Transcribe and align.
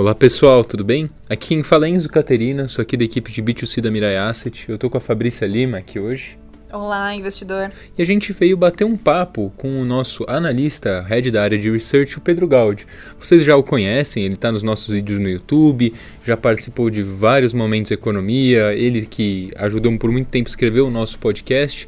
Olá 0.00 0.14
pessoal, 0.14 0.64
tudo 0.64 0.82
bem? 0.82 1.10
Aqui 1.28 1.48
quem 1.48 1.62
fala 1.62 1.84
é 1.84 1.90
Enzo 1.90 2.08
Caterina, 2.08 2.66
sou 2.68 2.80
aqui 2.80 2.96
da 2.96 3.04
equipe 3.04 3.30
de 3.30 3.42
B2C 3.42 3.82
da 3.82 3.90
Mirai 3.90 4.16
Asset. 4.16 4.64
Eu 4.66 4.78
tô 4.78 4.88
com 4.88 4.96
a 4.96 5.00
Fabrícia 5.00 5.44
Lima 5.44 5.76
aqui 5.76 6.00
hoje. 6.00 6.38
Olá, 6.72 7.14
investidor. 7.14 7.70
E 7.98 8.00
a 8.00 8.06
gente 8.06 8.32
veio 8.32 8.56
bater 8.56 8.84
um 8.84 8.96
papo 8.96 9.52
com 9.58 9.78
o 9.78 9.84
nosso 9.84 10.24
analista, 10.26 11.02
head 11.02 11.30
da 11.30 11.42
área 11.42 11.58
de 11.58 11.70
research, 11.70 12.16
o 12.16 12.20
Pedro 12.22 12.48
Gaudi. 12.48 12.86
Vocês 13.18 13.44
já 13.44 13.54
o 13.54 13.62
conhecem, 13.62 14.24
ele 14.24 14.36
está 14.36 14.50
nos 14.50 14.62
nossos 14.62 14.88
vídeos 14.88 15.18
no 15.18 15.28
YouTube, 15.28 15.92
já 16.24 16.34
participou 16.34 16.88
de 16.88 17.02
vários 17.02 17.52
momentos 17.52 17.88
de 17.88 17.94
economia, 17.94 18.72
ele 18.72 19.04
que 19.04 19.52
ajudou 19.56 19.98
por 19.98 20.10
muito 20.10 20.28
tempo 20.28 20.48
a 20.48 20.50
escrever 20.50 20.80
o 20.80 20.90
nosso 20.90 21.18
podcast. 21.18 21.86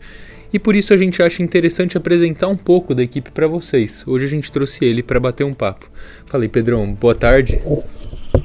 E 0.53 0.59
por 0.59 0.77
isso 0.77 0.93
a 0.93 0.99
gente 0.99 1.23
acha 1.23 1.43
interessante 1.43 1.97
apresentar 1.97 2.49
um 2.49 2.59
pouco 2.59 2.95
da 2.95 3.03
equipe 3.03 3.31
para 3.31 3.47
vocês. 3.47 4.05
Hoje 4.07 4.27
a 4.27 4.29
gente 4.29 4.53
trouxe 4.53 4.85
ele 4.85 5.03
para 5.03 5.19
bater 5.19 5.45
um 5.45 5.55
papo. 5.55 5.91
Falei, 6.27 6.47
Pedrão, 6.47 6.93
boa 6.93 7.15
tarde. 7.15 7.59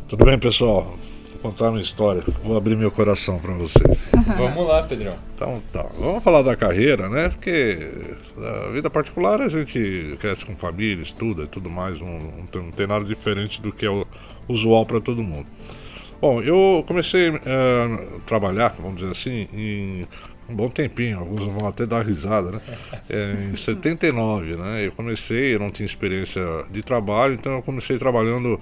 Tudo 0.08 0.24
bem, 0.24 0.40
pessoal? 0.40 0.98
Vou 1.34 1.52
contar 1.52 1.70
uma 1.70 1.82
história. 1.82 2.24
Vou 2.42 2.56
abrir 2.56 2.78
meu 2.78 2.90
coração 2.90 3.40
para 3.40 3.52
vocês. 3.52 4.00
Vamos 4.38 4.66
lá, 4.66 4.84
Pedrão. 4.84 5.14
Então, 5.36 5.62
tá. 5.74 5.86
Vamos 6.00 6.24
falar 6.24 6.44
da 6.44 6.56
carreira, 6.56 7.10
né? 7.10 7.28
Porque 7.28 7.78
a 8.38 8.72
vida 8.72 8.90
particular 8.90 9.42
a 9.42 9.50
gente 9.50 10.16
cresce 10.18 10.46
com 10.46 10.56
família, 10.56 11.04
estuda 11.04 11.44
e 11.44 11.48
tudo 11.48 11.70
mais. 11.70 12.00
Não, 12.00 12.08
não, 12.08 12.46
tem, 12.46 12.62
não 12.62 12.72
tem, 12.72 12.88
nada 12.88 13.04
diferente 13.04 13.62
do 13.62 13.70
que 13.70 13.86
é 13.86 13.90
o 13.90 14.08
usual 14.48 14.86
para 14.86 15.02
todo 15.02 15.22
mundo. 15.22 15.46
Bom, 16.22 16.42
eu 16.42 16.86
comecei 16.88 17.28
a 17.28 17.34
eh, 17.34 18.08
trabalhar, 18.26 18.76
vamos 18.80 19.02
dizer 19.02 19.12
assim, 19.12 19.50
em 19.54 20.08
um 20.50 20.56
bom 20.56 20.70
tempinho, 20.70 21.20
alguns 21.20 21.44
vão 21.44 21.68
até 21.68 21.86
dar 21.86 22.06
risada, 22.06 22.52
né? 22.52 22.62
É, 23.10 23.36
em 23.52 23.56
79, 23.58 24.56
né? 24.56 24.88
Eu 24.88 24.94
comecei, 24.94 25.54
eu 25.54 25.60
não 25.60 25.70
tinha 25.70 25.86
experiência 25.86 26.42
de 26.72 26.82
trabalho, 26.82 27.34
então 27.34 27.58
eu 27.58 27.62
comecei 27.62 27.98
trabalhando 27.98 28.58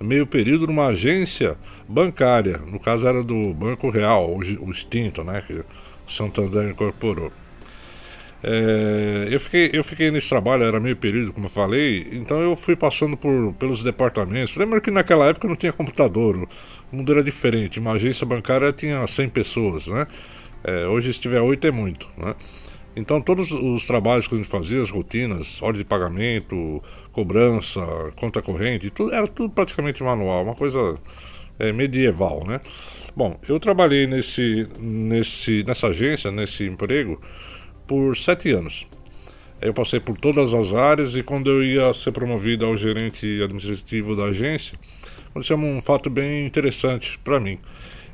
meio 0.00 0.26
período 0.26 0.66
numa 0.66 0.86
agência 0.86 1.56
bancária, 1.88 2.58
no 2.58 2.78
caso 2.78 3.06
era 3.06 3.22
do 3.22 3.52
Banco 3.54 3.88
Real, 3.88 4.34
o, 4.34 4.70
extinto, 4.70 5.24
né, 5.24 5.42
que 5.46 5.54
o 5.54 5.64
Santander 6.06 6.68
incorporou. 6.68 7.32
É, 8.42 9.28
eu, 9.30 9.40
fiquei, 9.40 9.70
eu 9.72 9.82
fiquei 9.82 10.10
nesse 10.10 10.28
trabalho, 10.28 10.62
era 10.64 10.78
meio 10.78 10.96
período, 10.96 11.32
como 11.32 11.46
eu 11.46 11.50
falei, 11.50 12.06
então 12.12 12.40
eu 12.40 12.54
fui 12.54 12.76
passando 12.76 13.16
por, 13.16 13.52
pelos 13.54 13.82
departamentos. 13.82 14.56
Lembra 14.56 14.80
que 14.80 14.90
naquela 14.90 15.26
época 15.26 15.48
não 15.48 15.56
tinha 15.56 15.72
computador, 15.72 16.36
o 16.92 16.96
mundo 16.96 17.12
era 17.12 17.24
diferente. 17.24 17.80
Uma 17.80 17.92
agência 17.92 18.26
bancária 18.26 18.72
tinha 18.72 19.04
100 19.06 19.28
pessoas, 19.30 19.88
né? 19.88 20.06
É, 20.62 20.86
hoje, 20.86 21.12
se 21.12 21.20
tiver 21.20 21.40
8 21.40 21.66
é 21.66 21.70
muito, 21.70 22.08
né? 22.16 22.34
Então, 22.94 23.20
todos 23.20 23.52
os 23.52 23.86
trabalhos 23.86 24.26
que 24.26 24.34
a 24.34 24.38
gente 24.38 24.48
fazia, 24.48 24.80
as 24.80 24.90
rotinas, 24.90 25.60
ordem 25.60 25.82
de 25.82 25.84
pagamento, 25.84 26.82
cobrança, 27.16 27.80
conta 28.14 28.42
corrente, 28.42 28.90
tudo, 28.90 29.14
era 29.14 29.26
tudo 29.26 29.48
praticamente 29.48 30.02
manual, 30.02 30.44
uma 30.44 30.54
coisa 30.54 30.98
é, 31.58 31.72
medieval, 31.72 32.44
né? 32.46 32.60
Bom, 33.16 33.40
eu 33.48 33.58
trabalhei 33.58 34.06
nesse, 34.06 34.68
nesse, 34.78 35.64
nessa 35.66 35.86
agência, 35.86 36.30
nesse 36.30 36.64
emprego, 36.64 37.18
por 37.86 38.14
sete 38.14 38.50
anos. 38.50 38.86
Eu 39.62 39.72
passei 39.72 39.98
por 39.98 40.18
todas 40.18 40.52
as 40.52 40.74
áreas 40.74 41.16
e 41.16 41.22
quando 41.22 41.48
eu 41.48 41.64
ia 41.64 41.94
ser 41.94 42.12
promovido 42.12 42.66
ao 42.66 42.76
gerente 42.76 43.40
administrativo 43.42 44.14
da 44.14 44.24
agência, 44.24 44.78
aconteceu 45.30 45.56
um 45.56 45.80
fato 45.80 46.10
bem 46.10 46.44
interessante 46.44 47.18
para 47.24 47.40
mim. 47.40 47.58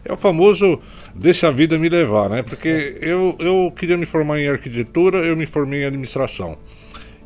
É 0.05 0.13
o 0.13 0.17
famoso 0.17 0.81
deixa 1.13 1.49
a 1.49 1.51
vida 1.51 1.77
me 1.77 1.89
levar, 1.89 2.31
né? 2.31 2.45
Porque 2.45 2.99
eu, 3.01 3.37
eu 3.41 3.73
queria 3.77 3.97
me 3.97 4.07
formar 4.07 4.39
em 4.39 4.47
arquitetura, 4.47 5.19
eu 5.27 5.37
me 5.37 5.47
formei 5.47 5.83
em 5.83 5.87
administração. 5.87 6.57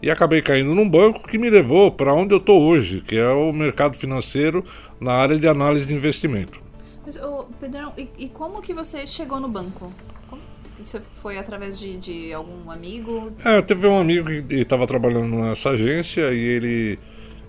E 0.03 0.11
acabei 0.11 0.43
caindo 0.43 0.75
num 0.75 0.89
banco 0.89 1.27
que 1.27 1.39
me 1.39 1.49
levou 1.49 1.91
para 1.91 2.13
onde 2.13 2.35
eu 2.35 2.39
estou 2.39 2.63
hoje, 2.63 3.01
que 3.01 3.17
é 3.17 3.29
o 3.29 3.53
mercado 3.53 3.97
financeiro 3.97 4.65
na 5.01 5.13
área 5.13 5.39
de 5.39 5.49
análise 5.49 5.87
de 5.87 5.95
investimento. 5.95 6.61
Mas, 7.05 7.17
oh, 7.17 7.45
Pedrão, 7.61 7.93
e, 7.97 8.09
e 8.19 8.29
como 8.29 8.61
que 8.61 8.75
você 8.75 9.07
chegou 9.07 9.41
no 9.41 9.49
banco? 9.49 9.93
Como? 10.29 10.43
Você 10.85 11.01
foi 11.23 11.39
através 11.39 11.79
de, 11.79 11.97
de 11.97 12.33
algum 12.33 12.71
amigo? 12.71 13.33
É, 13.45 13.63
teve 13.63 13.87
um 13.87 13.99
amigo 13.99 14.29
que 14.43 14.55
estava 14.55 14.87
trabalhando 14.87 15.37
nessa 15.37 15.71
agência 15.71 16.33
e 16.33 16.39
ele 16.39 16.99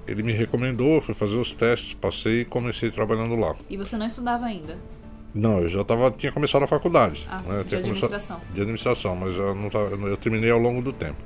ele 0.07 0.23
me 0.23 0.31
recomendou, 0.31 1.01
fui 1.01 1.13
fazer 1.13 1.35
os 1.35 1.53
testes, 1.53 1.93
passei 1.93 2.41
e 2.41 2.45
comecei 2.45 2.89
trabalhando 2.89 3.35
lá. 3.35 3.55
E 3.69 3.75
você 3.75 3.97
não 3.97 4.07
estudava 4.07 4.45
ainda? 4.45 4.77
Não, 5.35 5.59
eu 5.59 5.67
já 5.67 5.83
tava, 5.83 6.09
tinha 6.11 6.31
começado 6.31 6.63
a 6.63 6.67
faculdade. 6.67 7.27
Ah, 7.29 7.41
né? 7.45 7.63
de 7.67 7.75
administração. 7.75 8.41
de 8.53 8.61
administração, 8.61 9.15
mas 9.15 9.35
eu, 9.35 9.53
não 9.53 9.69
tava, 9.69 9.93
eu 10.07 10.15
terminei 10.15 10.49
ao 10.49 10.57
longo 10.57 10.81
do 10.81 10.93
tempo. 10.93 11.17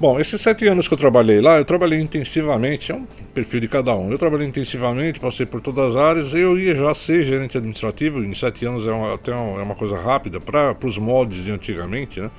Bom, 0.00 0.20
esses 0.20 0.40
sete 0.40 0.64
anos 0.68 0.86
que 0.86 0.94
eu 0.94 0.98
trabalhei 0.98 1.40
lá, 1.40 1.58
eu 1.58 1.64
trabalhei 1.64 1.98
intensivamente, 1.98 2.92
é 2.92 2.94
um 2.94 3.04
perfil 3.34 3.58
de 3.58 3.66
cada 3.66 3.96
um. 3.96 4.12
Eu 4.12 4.16
trabalhei 4.16 4.46
intensivamente, 4.46 5.18
passei 5.18 5.44
por 5.44 5.60
todas 5.60 5.96
as 5.96 6.00
áreas, 6.00 6.32
eu 6.32 6.56
ia 6.56 6.72
já 6.72 6.94
ser 6.94 7.24
gerente 7.24 7.58
administrativo, 7.58 8.22
em 8.22 8.32
sete 8.32 8.64
anos 8.64 8.86
é 8.86 8.92
uma, 8.92 9.14
até 9.14 9.34
uma, 9.34 9.60
é 9.60 9.62
uma 9.64 9.74
coisa 9.74 9.98
rápida 9.98 10.38
para 10.38 10.76
os 10.84 10.98
moldes 10.98 11.46
de 11.46 11.50
antigamente, 11.50 12.20
né? 12.20 12.30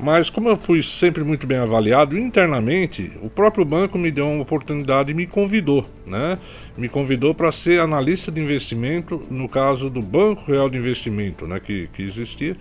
Mas 0.00 0.28
como 0.28 0.48
eu 0.48 0.56
fui 0.56 0.82
sempre 0.82 1.22
muito 1.22 1.46
bem 1.46 1.58
avaliado 1.58 2.18
internamente, 2.18 3.12
o 3.22 3.30
próprio 3.30 3.64
banco 3.64 3.96
me 3.96 4.10
deu 4.10 4.28
uma 4.28 4.42
oportunidade 4.42 5.12
e 5.12 5.14
me 5.14 5.28
convidou, 5.28 5.86
né? 6.08 6.36
Me 6.76 6.88
convidou 6.88 7.32
para 7.32 7.52
ser 7.52 7.78
analista 7.78 8.32
de 8.32 8.40
investimento, 8.40 9.22
no 9.30 9.48
caso 9.48 9.88
do 9.88 10.02
Banco 10.02 10.50
Real 10.50 10.68
de 10.68 10.76
Investimento, 10.76 11.46
né? 11.46 11.60
Que, 11.60 11.88
que 11.92 12.02
existia. 12.02 12.56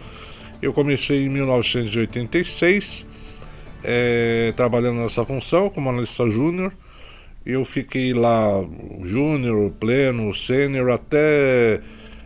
Eu 0.62 0.72
comecei 0.72 1.26
em 1.26 1.30
1986, 1.30 3.08
é, 3.86 4.54
trabalhando 4.56 5.02
nessa 5.02 5.24
função 5.26 5.70
como 5.70 5.90
analista 5.90 6.30
júnior. 6.30 6.74
Eu 7.46 7.64
fiquei 7.64 8.14
lá 8.14 8.66
júnior, 9.04 9.72
pleno, 9.80 10.34
sênior 10.34 10.90
até 10.90 11.80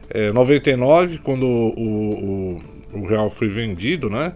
é, 0.10 0.32
99, 0.32 1.20
quando 1.20 1.46
o, 1.46 2.62
o, 2.94 3.00
o 3.00 3.06
Real 3.06 3.30
foi 3.30 3.50
vendido, 3.50 4.10
né? 4.10 4.34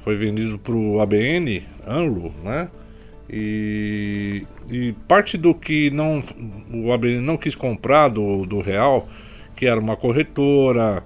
foi 0.00 0.16
vendido 0.16 0.58
para 0.58 0.74
o 0.74 1.00
ABN, 1.00 1.62
Anlo, 1.86 2.34
né? 2.42 2.68
E, 3.32 4.44
e, 4.68 4.92
parte 5.06 5.36
do 5.36 5.54
que 5.54 5.88
não 5.90 6.20
o 6.72 6.92
ABN 6.92 7.20
não 7.20 7.36
quis 7.36 7.54
comprar 7.54 8.08
do, 8.08 8.44
do 8.44 8.60
Real, 8.60 9.08
que 9.54 9.66
era 9.66 9.78
uma 9.78 9.96
corretora, 9.96 11.04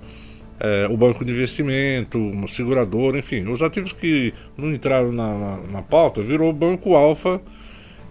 é, 0.60 0.86
o 0.88 0.96
banco 0.96 1.24
de 1.24 1.32
investimento, 1.32 2.18
uma 2.18 2.48
seguradora, 2.48 3.18
enfim, 3.18 3.46
os 3.48 3.60
ativos 3.62 3.92
que 3.92 4.32
não 4.56 4.70
entraram 4.72 5.12
na, 5.12 5.34
na, 5.34 5.56
na 5.72 5.82
pauta, 5.82 6.22
virou 6.22 6.50
o 6.50 6.52
Banco 6.52 6.94
Alfa. 6.94 7.40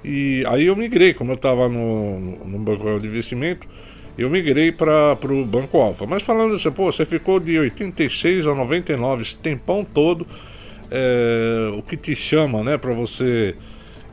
E 0.03 0.43
aí 0.47 0.65
eu 0.65 0.75
migrei, 0.75 1.13
como 1.13 1.31
eu 1.31 1.35
estava 1.35 1.69
no, 1.69 2.19
no 2.45 2.59
banco 2.59 2.99
de 2.99 3.07
investimento, 3.07 3.67
eu 4.17 4.29
migrei 4.29 4.71
para 4.71 5.17
o 5.23 5.45
Banco 5.45 5.77
Alfa. 5.77 6.05
Mas 6.05 6.23
falando 6.23 6.55
assim, 6.55 6.71
pô, 6.71 6.91
você 6.91 7.05
ficou 7.05 7.39
de 7.39 7.57
86 7.57 8.45
a 8.45 8.53
99, 8.53 9.21
esse 9.21 9.35
tempão 9.37 9.83
todo 9.85 10.27
é, 10.93 11.71
o 11.75 11.81
que 11.81 11.97
te 11.97 12.15
chama, 12.15 12.63
né, 12.63 12.77
para 12.77 12.93
você 12.93 13.55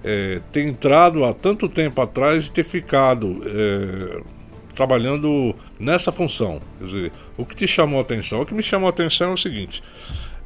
é, 0.02 0.40
ter 0.50 0.64
entrado 0.66 1.24
há 1.24 1.34
tanto 1.34 1.68
tempo 1.68 2.00
atrás 2.00 2.46
e 2.46 2.52
ter 2.52 2.64
ficado 2.64 3.42
é, 3.44 4.22
trabalhando 4.74 5.54
nessa 5.78 6.12
função. 6.12 6.60
Quer 6.78 6.84
dizer, 6.84 7.12
o 7.36 7.44
que 7.44 7.54
te 7.54 7.66
chamou 7.66 7.98
a 7.98 8.02
atenção? 8.02 8.42
O 8.42 8.46
que 8.46 8.54
me 8.54 8.62
chamou 8.62 8.86
a 8.86 8.90
atenção 8.90 9.30
é 9.30 9.34
o 9.34 9.36
seguinte: 9.36 9.82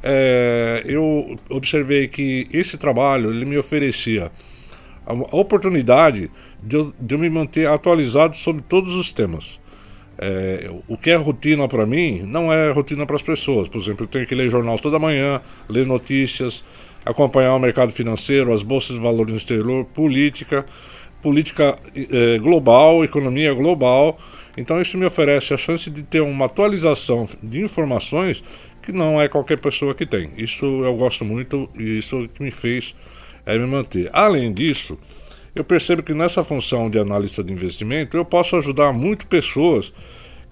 é, 0.03 0.83
eu 0.85 1.37
observei 1.49 2.07
que 2.07 2.47
esse 2.51 2.77
trabalho 2.77 3.31
ele 3.31 3.45
me 3.45 3.57
oferecia 3.57 4.31
a 5.05 5.13
oportunidade 5.35 6.31
de 6.61 6.75
eu, 6.75 6.93
de 6.99 7.15
eu 7.15 7.19
me 7.19 7.29
manter 7.29 7.67
atualizado 7.67 8.35
sobre 8.35 8.63
todos 8.63 8.95
os 8.95 9.11
temas. 9.11 9.59
É, 10.17 10.71
o 10.87 10.97
que 10.97 11.11
é 11.11 11.15
rotina 11.15 11.67
para 11.67 11.85
mim 11.85 12.21
não 12.23 12.51
é 12.51 12.71
rotina 12.71 13.05
para 13.05 13.15
as 13.15 13.21
pessoas. 13.21 13.67
Por 13.67 13.81
exemplo, 13.81 14.05
eu 14.05 14.07
tenho 14.07 14.25
que 14.25 14.33
ler 14.33 14.49
jornal 14.49 14.79
toda 14.79 14.97
manhã, 14.97 15.41
ler 15.67 15.85
notícias, 15.85 16.63
acompanhar 17.05 17.53
o 17.53 17.59
mercado 17.59 17.91
financeiro, 17.91 18.53
as 18.53 18.63
bolsas 18.63 18.95
de 18.95 19.01
valores 19.01 19.31
no 19.31 19.37
exterior, 19.37 19.85
política, 19.85 20.65
política 21.25 21.75
é, 21.95 22.37
global, 22.37 23.03
economia 23.03 23.51
global. 23.51 24.19
Então, 24.55 24.79
isso 24.79 24.95
me 24.95 25.07
oferece 25.07 25.55
a 25.55 25.57
chance 25.57 25.89
de 25.89 26.03
ter 26.03 26.21
uma 26.21 26.45
atualização 26.45 27.27
de 27.41 27.63
informações 27.63 28.43
que 28.83 28.91
não 28.91 29.19
é 29.19 29.27
qualquer 29.27 29.57
pessoa 29.57 29.95
que 29.95 30.05
tem. 30.05 30.29
Isso 30.37 30.63
eu 30.63 30.95
gosto 30.95 31.25
muito 31.25 31.67
e 31.79 31.97
isso 31.97 32.29
que 32.31 32.43
me 32.43 32.51
fez 32.51 32.93
é, 33.43 33.57
me 33.57 33.65
manter. 33.65 34.07
Além 34.13 34.53
disso 34.53 34.99
eu 35.55 35.63
percebo 35.63 36.03
que 36.03 36.13
nessa 36.13 36.43
função 36.43 36.91
de 36.91 36.99
analista 36.99 37.43
de 37.43 37.51
investimento 37.51 38.15
eu 38.15 38.23
posso 38.23 38.55
ajudar 38.57 38.93
muito 38.93 39.25
pessoas 39.25 39.91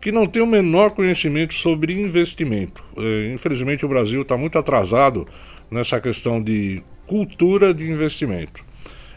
que 0.02 0.12
não 0.12 0.26
têm 0.26 0.42
o 0.42 0.48
menor 0.48 0.92
conhecimento 0.92 1.54
sobre 1.54 1.94
investimento. 1.94 2.84
É, 2.98 3.32
infelizmente 3.32 3.86
o 3.86 3.90
Brasil 3.90 4.24
está 4.24 4.36
muito 4.36 4.58
atrasado 4.58 5.28
nessa 5.70 6.02
questão 6.02 6.42
de 6.42 6.82
cultura 7.06 7.76
de 7.76 7.88
investimento. 7.88 8.73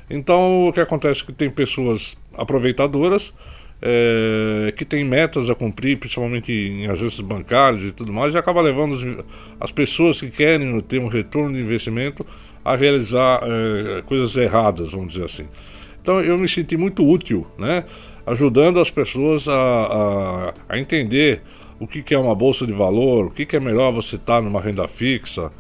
Então 0.09 0.69
o 0.69 0.73
que 0.73 0.81
acontece 0.81 1.23
é 1.23 1.27
que 1.27 1.33
tem 1.33 1.51
pessoas 1.51 2.17
aproveitadoras 2.37 3.33
é, 3.83 4.73
que 4.77 4.85
têm 4.85 5.05
metas 5.05 5.51
a 5.51 5.55
cumprir, 5.55 5.99
principalmente 5.99 6.53
em 6.53 6.87
agências 6.87 7.21
bancárias 7.21 7.83
e 7.83 7.93
tudo 7.93 8.13
mais, 8.13 8.35
e 8.35 8.39
acaba 8.39 8.61
levando 8.61 9.25
as 9.61 9.73
pessoas 9.73 10.21
que 10.21 10.31
querem 10.31 10.79
ter 10.81 11.01
um 11.01 11.09
retorno 11.09 11.55
de 11.55 11.61
investimento 11.61 12.25
a 12.65 12.75
realizar 12.75 13.41
é, 13.43 14.03
coisas 14.03 14.37
erradas, 14.37 14.93
vamos 14.93 15.15
dizer 15.15 15.25
assim. 15.25 15.47
Então 16.01 16.21
eu 16.21 16.39
me 16.39 16.49
senti 16.49 16.77
muito 16.77 17.07
útil, 17.07 17.47
né? 17.59 17.85
Ajudando 18.25 18.81
as 18.81 18.91
pessoas 18.91 19.47
a, 19.49 19.53
a, 19.53 20.55
a 20.69 20.79
entender 20.79 21.43
o 21.79 21.87
que, 21.87 22.03
que, 22.03 22.15
é 22.15 22.19
uma 22.19 22.35
bolsa 22.35 22.67
de 22.67 22.73
valor, 22.73 23.27
o 23.27 23.31
que, 23.31 23.45
que 23.45 23.57
é 23.57 23.61
melhor 23.61 23.93
você 23.93 24.17
estar 24.17 24.41
numa 24.41 24.61
renda 24.61 24.89
fixa, 24.89 25.51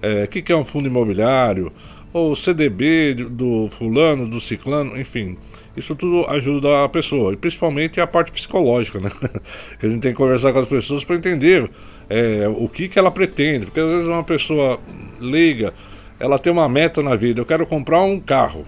é, 0.00 0.24
o 0.24 0.28
que, 0.28 0.40
que 0.40 0.52
é 0.52 0.56
um 0.56 0.64
fundo 0.64 0.86
imobiliário, 0.86 1.72
ou 2.14 2.34
CDB 2.36 3.14
do 3.14 3.68
fulano, 3.68 4.28
do 4.28 4.40
ciclano, 4.40 4.96
enfim. 4.96 5.36
Isso 5.76 5.96
tudo 5.96 6.24
ajuda 6.30 6.84
a 6.84 6.88
pessoa, 6.88 7.32
e 7.32 7.36
principalmente 7.36 8.00
a 8.00 8.06
parte 8.06 8.30
psicológica, 8.30 9.00
né? 9.00 9.10
a 9.82 9.86
gente 9.86 10.00
tem 10.00 10.12
que 10.12 10.16
conversar 10.16 10.52
com 10.52 10.60
as 10.60 10.68
pessoas 10.68 11.02
para 11.02 11.16
entender 11.16 11.68
é, 12.08 12.46
o 12.48 12.68
que, 12.68 12.88
que 12.88 13.00
ela 13.00 13.10
pretende, 13.10 13.66
porque 13.66 13.80
às 13.80 13.90
vezes 13.90 14.06
uma 14.06 14.22
pessoa 14.22 14.78
leiga, 15.18 15.74
ela 16.20 16.38
tem 16.38 16.52
uma 16.52 16.68
meta 16.68 17.02
na 17.02 17.16
vida, 17.16 17.40
eu 17.40 17.44
quero 17.44 17.66
comprar 17.66 18.02
um 18.02 18.20
carro. 18.20 18.64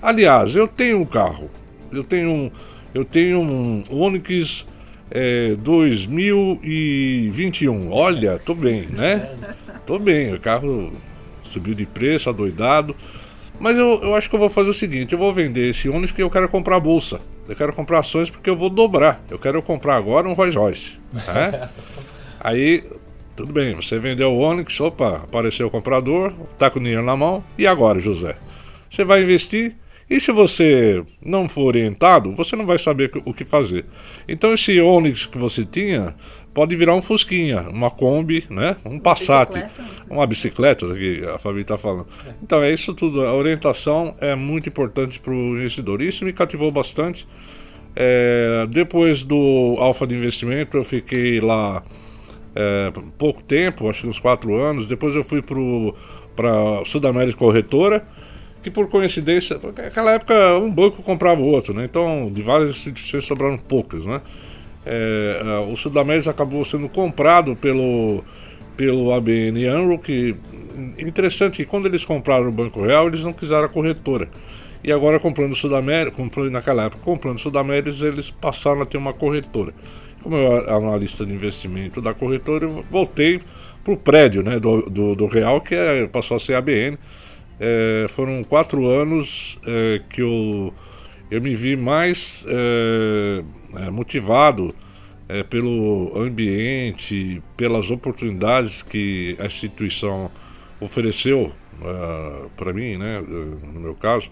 Aliás, 0.00 0.54
eu 0.54 0.68
tenho 0.68 1.00
um 1.00 1.04
carro, 1.04 1.50
eu 1.90 2.04
tenho 2.04 2.30
um, 2.30 2.48
eu 2.94 3.04
tenho 3.04 3.40
um 3.40 3.82
Onix 3.90 4.64
é, 5.10 5.56
2021. 5.56 7.90
Olha, 7.90 8.38
tô 8.38 8.54
bem, 8.54 8.82
né? 8.82 9.32
Tô 9.84 9.98
bem, 9.98 10.32
o 10.32 10.38
carro 10.38 10.92
subiu 11.54 11.74
de 11.74 11.86
preço, 11.86 12.28
adoidado. 12.28 12.94
Mas 13.58 13.78
eu, 13.78 14.00
eu 14.02 14.14
acho 14.14 14.28
que 14.28 14.34
eu 14.34 14.40
vou 14.40 14.50
fazer 14.50 14.70
o 14.70 14.74
seguinte: 14.74 15.12
eu 15.12 15.18
vou 15.18 15.32
vender 15.32 15.70
esse 15.70 15.88
Onix 15.88 16.10
porque 16.10 16.22
eu 16.22 16.30
quero 16.30 16.48
comprar 16.48 16.80
bolsa. 16.80 17.20
Eu 17.48 17.54
quero 17.54 17.72
comprar 17.72 18.00
ações 18.00 18.30
porque 18.30 18.48
eu 18.48 18.56
vou 18.56 18.70
dobrar. 18.70 19.22
Eu 19.30 19.38
quero 19.38 19.62
comprar 19.62 19.96
agora 19.96 20.28
um 20.28 20.32
Rolls 20.32 20.56
Royce. 20.56 20.98
Né? 21.12 21.68
Aí, 22.40 22.84
tudo 23.36 23.52
bem, 23.52 23.74
você 23.74 23.98
vendeu 23.98 24.32
o 24.32 24.38
Onix, 24.38 24.80
opa, 24.80 25.16
apareceu 25.16 25.66
o 25.66 25.70
comprador, 25.70 26.32
tá 26.58 26.70
com 26.70 26.78
o 26.78 26.82
dinheiro 26.82 27.04
na 27.04 27.16
mão. 27.16 27.44
E 27.56 27.66
agora, 27.66 28.00
José? 28.00 28.36
Você 28.90 29.04
vai 29.04 29.22
investir? 29.22 29.76
E 30.08 30.20
se 30.20 30.30
você 30.30 31.02
não 31.24 31.48
for 31.48 31.62
orientado, 31.62 32.34
você 32.34 32.54
não 32.54 32.66
vai 32.66 32.78
saber 32.78 33.10
o 33.24 33.32
que 33.32 33.44
fazer. 33.44 33.86
Então 34.28 34.52
esse 34.52 34.78
Onix 34.80 35.26
que 35.26 35.38
você 35.38 35.64
tinha 35.64 36.14
pode 36.54 36.76
virar 36.76 36.94
um 36.94 37.02
Fusquinha, 37.02 37.62
uma 37.62 37.90
Kombi, 37.90 38.46
né? 38.48 38.76
um 38.84 38.98
Passat, 38.98 39.52
bicicleta. 39.52 39.84
uma 40.08 40.26
bicicleta 40.26 40.94
que 40.94 41.24
a 41.26 41.38
Fabi 41.38 41.60
está 41.60 41.76
falando. 41.76 42.06
Então 42.42 42.62
é 42.62 42.72
isso 42.72 42.94
tudo. 42.94 43.26
A 43.26 43.34
orientação 43.34 44.14
é 44.20 44.34
muito 44.36 44.68
importante 44.68 45.18
para 45.18 45.32
o 45.32 45.58
investidor. 45.58 46.00
Isso 46.00 46.24
me 46.24 46.32
cativou 46.32 46.70
bastante. 46.70 47.26
É, 47.96 48.66
depois 48.70 49.22
do 49.22 49.76
Alfa 49.78 50.06
de 50.06 50.14
Investimento, 50.14 50.76
eu 50.76 50.84
fiquei 50.84 51.40
lá 51.40 51.82
é, 52.54 52.92
pouco 53.18 53.42
tempo, 53.42 53.90
acho 53.90 54.02
que 54.02 54.08
uns 54.08 54.20
quatro 54.20 54.54
anos. 54.54 54.86
Depois 54.86 55.14
eu 55.16 55.24
fui 55.24 55.42
para 55.42 56.84
Sudamérica 56.84 57.36
Corretora 57.36 58.06
que 58.64 58.70
por 58.70 58.88
coincidência, 58.88 59.60
naquela 59.76 60.12
época 60.12 60.56
um 60.56 60.72
banco 60.72 61.02
comprava 61.02 61.42
o 61.42 61.44
outro, 61.44 61.74
né? 61.74 61.84
Então 61.84 62.32
de 62.32 62.40
várias 62.40 62.70
instituições 62.70 63.26
sobraram 63.26 63.58
poucas, 63.58 64.06
né? 64.06 64.22
É, 64.86 65.66
o 65.70 65.76
Sudamérica 65.76 66.30
acabou 66.30 66.64
sendo 66.64 66.88
comprado 66.88 67.56
pelo, 67.56 68.22
pelo 68.76 69.12
ABN 69.12 69.66
AMRO, 69.66 69.98
que 69.98 70.36
interessante 70.98 71.56
que 71.56 71.64
quando 71.64 71.86
eles 71.86 72.04
compraram 72.04 72.48
o 72.48 72.52
Banco 72.52 72.82
Real, 72.82 73.06
eles 73.06 73.24
não 73.24 73.32
quiseram 73.32 73.64
a 73.64 73.68
corretora. 73.68 74.28
E 74.82 74.92
agora 74.92 75.18
comprando 75.18 75.54
Sudamérica, 75.54 76.16
comprando 76.16 76.50
naquela 76.50 76.84
época, 76.84 77.02
comprando 77.02 77.38
Sudamérica, 77.38 78.04
eles 78.04 78.30
passaram 78.30 78.82
a 78.82 78.86
ter 78.86 78.98
uma 78.98 79.14
corretora. 79.14 79.72
Como 80.22 80.36
eu 80.36 80.56
era 80.58 80.76
analista 80.76 81.24
de 81.24 81.32
investimento 81.32 82.02
da 82.02 82.12
corretora, 82.12 82.64
eu 82.64 82.84
voltei 82.90 83.40
para 83.82 83.92
o 83.94 83.96
prédio 83.96 84.42
né, 84.42 84.58
do, 84.58 84.82
do, 84.90 85.14
do 85.14 85.26
Real, 85.26 85.60
que 85.60 85.74
é, 85.74 86.06
passou 86.06 86.36
a 86.36 86.40
ser 86.40 86.54
ABN. 86.54 86.98
É, 87.58 88.06
foram 88.10 88.42
quatro 88.42 88.86
anos 88.86 89.56
é, 89.66 90.00
que 90.10 90.20
eu, 90.20 90.72
eu 91.30 91.40
me 91.40 91.54
vi 91.54 91.76
mais 91.76 92.46
é, 92.48 93.90
motivado 93.90 94.74
é, 95.28 95.42
pelo 95.42 96.12
ambiente, 96.16 97.42
pelas 97.56 97.90
oportunidades 97.90 98.82
que 98.82 99.36
a 99.40 99.46
instituição 99.46 100.30
ofereceu 100.80 101.52
para 102.56 102.72
mim, 102.72 102.96
né, 102.96 103.20
no 103.20 103.80
meu 103.80 103.94
caso, 103.94 104.30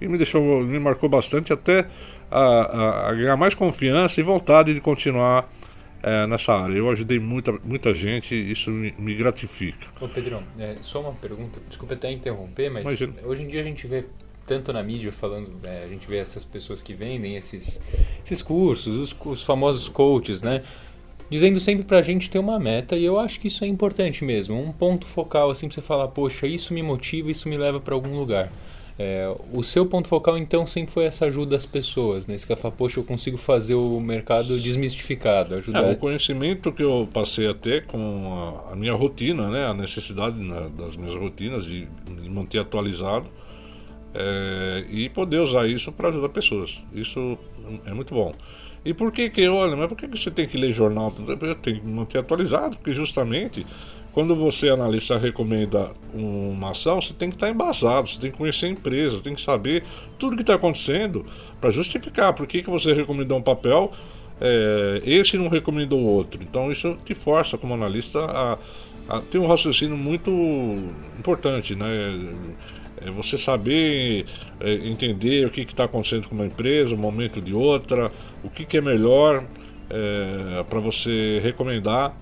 e 0.00 0.06
me 0.06 0.16
deixou, 0.16 0.62
me 0.62 0.78
marcou 0.78 1.08
bastante 1.08 1.52
até 1.52 1.86
a, 2.30 2.40
a, 2.40 3.08
a 3.10 3.12
ganhar 3.14 3.36
mais 3.36 3.54
confiança 3.54 4.20
e 4.20 4.22
vontade 4.22 4.72
de 4.72 4.80
continuar 4.80 5.48
nessa 6.28 6.54
área. 6.54 6.74
Eu 6.74 6.90
ajudei 6.90 7.18
muita, 7.18 7.52
muita 7.64 7.94
gente 7.94 8.34
isso 8.34 8.70
me, 8.70 8.94
me 8.98 9.14
gratifica. 9.14 9.86
Ô 10.00 10.08
Pedrão, 10.08 10.42
é, 10.58 10.76
só 10.82 11.00
uma 11.00 11.12
pergunta, 11.12 11.58
desculpa 11.68 11.94
até 11.94 12.12
interromper, 12.12 12.70
mas 12.70 12.82
Imagina. 12.82 13.14
hoje 13.24 13.42
em 13.42 13.48
dia 13.48 13.60
a 13.60 13.64
gente 13.64 13.86
vê 13.86 14.04
tanto 14.46 14.72
na 14.72 14.82
mídia 14.82 15.10
falando, 15.10 15.50
é, 15.62 15.84
a 15.84 15.88
gente 15.88 16.06
vê 16.06 16.18
essas 16.18 16.44
pessoas 16.44 16.82
que 16.82 16.94
vendem 16.94 17.36
esses, 17.36 17.80
esses 18.24 18.42
cursos, 18.42 19.12
os, 19.12 19.16
os 19.24 19.42
famosos 19.42 19.88
coaches, 19.88 20.42
né? 20.42 20.62
Dizendo 21.30 21.58
sempre 21.58 21.84
pra 21.84 22.02
gente 22.02 22.28
ter 22.28 22.38
uma 22.38 22.58
meta, 22.58 22.96
e 22.96 23.04
eu 23.04 23.18
acho 23.18 23.40
que 23.40 23.48
isso 23.48 23.64
é 23.64 23.66
importante 23.66 24.24
mesmo. 24.24 24.60
Um 24.60 24.72
ponto 24.72 25.06
focal, 25.06 25.50
assim, 25.50 25.66
pra 25.66 25.74
você 25.74 25.80
falar, 25.80 26.08
poxa, 26.08 26.46
isso 26.46 26.74
me 26.74 26.82
motiva, 26.82 27.30
isso 27.30 27.48
me 27.48 27.56
leva 27.56 27.80
para 27.80 27.94
algum 27.94 28.16
lugar. 28.18 28.52
É, 28.96 29.34
o 29.52 29.62
seu 29.64 29.86
ponto 29.86 30.06
focal, 30.06 30.38
então, 30.38 30.66
sempre 30.66 30.92
foi 30.92 31.04
essa 31.04 31.24
ajuda 31.24 31.56
às 31.56 31.66
pessoas, 31.66 32.26
né? 32.26 32.36
Você 32.36 32.46
quer 32.46 32.56
falar, 32.56 32.74
poxa, 32.76 33.00
eu 33.00 33.04
consigo 33.04 33.38
fazer 33.38 33.74
o 33.74 33.98
mercado 33.98 34.60
desmistificado, 34.60 35.54
ajudar... 35.56 35.82
É, 35.82 35.92
o 35.92 35.96
conhecimento 35.96 36.70
que 36.70 36.82
eu 36.82 37.08
passei 37.12 37.48
a 37.48 37.54
ter 37.54 37.86
com 37.86 38.62
a, 38.68 38.72
a 38.72 38.76
minha 38.76 38.94
rotina, 38.94 39.48
né? 39.48 39.66
A 39.66 39.74
necessidade 39.74 40.36
né, 40.36 40.70
das 40.78 40.96
minhas 40.96 41.18
rotinas 41.18 41.64
de, 41.64 41.88
de 42.20 42.28
manter 42.28 42.58
atualizado 42.58 43.26
é, 44.14 44.84
e 44.90 45.08
poder 45.08 45.40
usar 45.40 45.66
isso 45.66 45.90
para 45.92 46.08
ajudar 46.08 46.28
pessoas. 46.28 46.82
Isso 46.92 47.38
é 47.84 47.92
muito 47.92 48.14
bom. 48.14 48.32
E 48.84 48.92
por 48.92 49.10
que 49.10 49.30
que, 49.30 49.48
olha, 49.48 49.76
mas 49.76 49.88
por 49.88 49.96
que, 49.96 50.06
que 50.06 50.18
você 50.18 50.30
tem 50.30 50.46
que 50.46 50.58
ler 50.58 50.72
jornal? 50.72 51.12
Eu 51.26 51.54
tenho 51.56 51.80
que 51.80 51.86
manter 51.86 52.18
atualizado, 52.18 52.76
porque 52.76 52.92
justamente 52.92 53.66
quando 54.14 54.36
você, 54.36 54.68
analista, 54.68 55.18
recomenda 55.18 55.90
uma 56.12 56.70
ação, 56.70 57.00
você 57.00 57.12
tem 57.12 57.28
que 57.30 57.34
estar 57.34 57.50
embasado, 57.50 58.08
você 58.08 58.20
tem 58.20 58.30
que 58.30 58.38
conhecer 58.38 58.66
a 58.66 58.68
empresa, 58.68 59.20
tem 59.20 59.34
que 59.34 59.42
saber 59.42 59.82
tudo 60.18 60.34
o 60.34 60.36
que 60.36 60.42
está 60.42 60.54
acontecendo 60.54 61.26
para 61.60 61.70
justificar 61.70 62.32
por 62.32 62.46
que, 62.46 62.62
que 62.62 62.70
você 62.70 62.92
recomendou 62.92 63.36
um 63.36 63.42
papel, 63.42 63.92
é, 64.40 65.02
esse 65.04 65.36
não 65.36 65.48
recomendou 65.48 65.98
outro. 66.00 66.40
Então 66.42 66.70
isso 66.70 66.96
te 67.04 67.12
força, 67.12 67.58
como 67.58 67.74
analista, 67.74 68.20
a, 68.20 68.58
a 69.08 69.20
ter 69.20 69.38
um 69.38 69.48
raciocínio 69.48 69.96
muito 69.96 70.30
importante, 71.18 71.74
né? 71.74 71.86
É 73.04 73.10
você 73.10 73.36
saber 73.36 74.26
é, 74.60 74.72
entender 74.86 75.46
o 75.46 75.50
que 75.50 75.60
está 75.60 75.84
acontecendo 75.84 76.28
com 76.28 76.34
uma 76.34 76.46
empresa, 76.46 76.94
o 76.94 76.98
momento 76.98 77.40
de 77.40 77.54
outra, 77.54 78.10
o 78.42 78.50
que, 78.50 78.64
que 78.64 78.78
é 78.78 78.80
melhor 78.80 79.44
é, 79.90 80.64
para 80.64 80.80
você 80.80 81.40
recomendar 81.42 82.16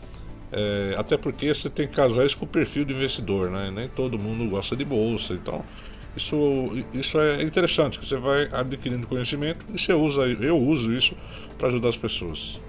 é, 0.53 0.95
até 0.99 1.17
porque 1.17 1.53
você 1.53 1.71
tem 1.71 1.89
que 1.89 1.95
casar 1.95 2.27
isso 2.27 2.37
com 2.37 2.45
o 2.45 2.49
perfil 2.49 2.85
do 2.85 2.93
investidor, 2.93 3.51
né? 3.51 3.71
Nem 3.75 3.89
todo 3.89 4.19
mundo 4.19 4.49
gosta 4.51 4.77
de 4.77 4.85
bolsa, 4.85 5.33
então 5.33 5.65
isso, 6.15 6.37
isso 6.93 7.19
é 7.19 7.43
interessante, 7.43 7.99
que 7.99 8.07
você 8.07 8.19
vai 8.19 8.51
adquirindo 8.53 9.07
conhecimento 9.07 9.65
e 9.73 9.79
você 9.79 9.95
usa, 9.95 10.27
eu 10.27 10.59
uso 10.59 10.93
isso 10.93 11.17
para 11.57 11.69
ajudar 11.69 11.89
as 11.89 11.97
pessoas. 11.97 12.61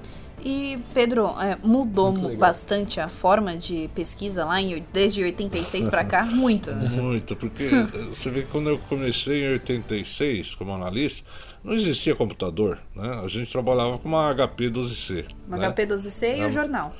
E 0.43 0.77
Pedro, 0.93 1.33
é, 1.39 1.57
mudou 1.63 2.11
bastante 2.35 2.99
a 2.99 3.07
forma 3.07 3.55
de 3.55 3.89
pesquisa 3.95 4.43
lá 4.43 4.61
em, 4.61 4.83
desde 4.91 5.23
86 5.23 5.87
para 5.87 6.03
cá? 6.03 6.25
Muito. 6.27 6.73
Muito, 6.73 7.35
porque 7.35 7.69
você 8.13 8.29
vê 8.29 8.41
que 8.41 8.51
quando 8.51 8.69
eu 8.69 8.77
comecei 8.89 9.45
em 9.45 9.53
86 9.53 10.55
como 10.55 10.73
analista, 10.73 11.25
não 11.63 11.73
existia 11.73 12.13
computador, 12.13 12.79
né? 12.93 13.21
A 13.23 13.27
gente 13.29 13.49
trabalhava 13.51 13.97
com 13.97 14.09
uma 14.09 14.33
HP 14.35 14.69
12C. 14.69 15.25
Uma 15.47 15.57
né? 15.57 15.69
HP 15.69 15.87
12C 15.87 16.37
e 16.39 16.45
o 16.45 16.51
jornal 16.51 16.93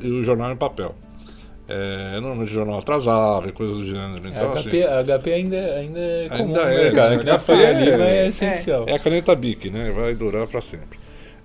e 0.00 0.10
o 0.10 0.24
jornal 0.24 0.52
em 0.52 0.56
papel. 0.56 0.94
É, 1.68 2.18
normalmente 2.20 2.50
o 2.50 2.52
jornal 2.52 2.78
atrasava 2.80 3.48
e 3.48 3.52
coisas 3.52 3.76
do 3.76 3.84
gênero. 3.84 4.26
Então, 4.26 4.52
a, 4.52 4.56
HP, 4.56 4.82
assim, 4.82 5.12
a 5.12 5.18
HP 5.18 5.32
ainda, 5.32 5.56
ainda 5.56 6.00
é 6.00 6.28
comum 6.28 6.46
ainda 6.46 6.60
é, 6.62 6.84
mercado, 6.84 7.18
que 7.18 7.24
nem 7.24 7.34
a 7.34 7.68
ali, 7.68 7.90
mas 7.92 8.00
é 8.00 8.26
essencial. 8.26 8.84
É 8.88 8.94
a 8.94 8.98
caneta 8.98 9.36
BIC, 9.36 9.70
né? 9.70 9.90
Vai 9.92 10.14
durar 10.14 10.48
para 10.48 10.60
sempre. 10.60 10.98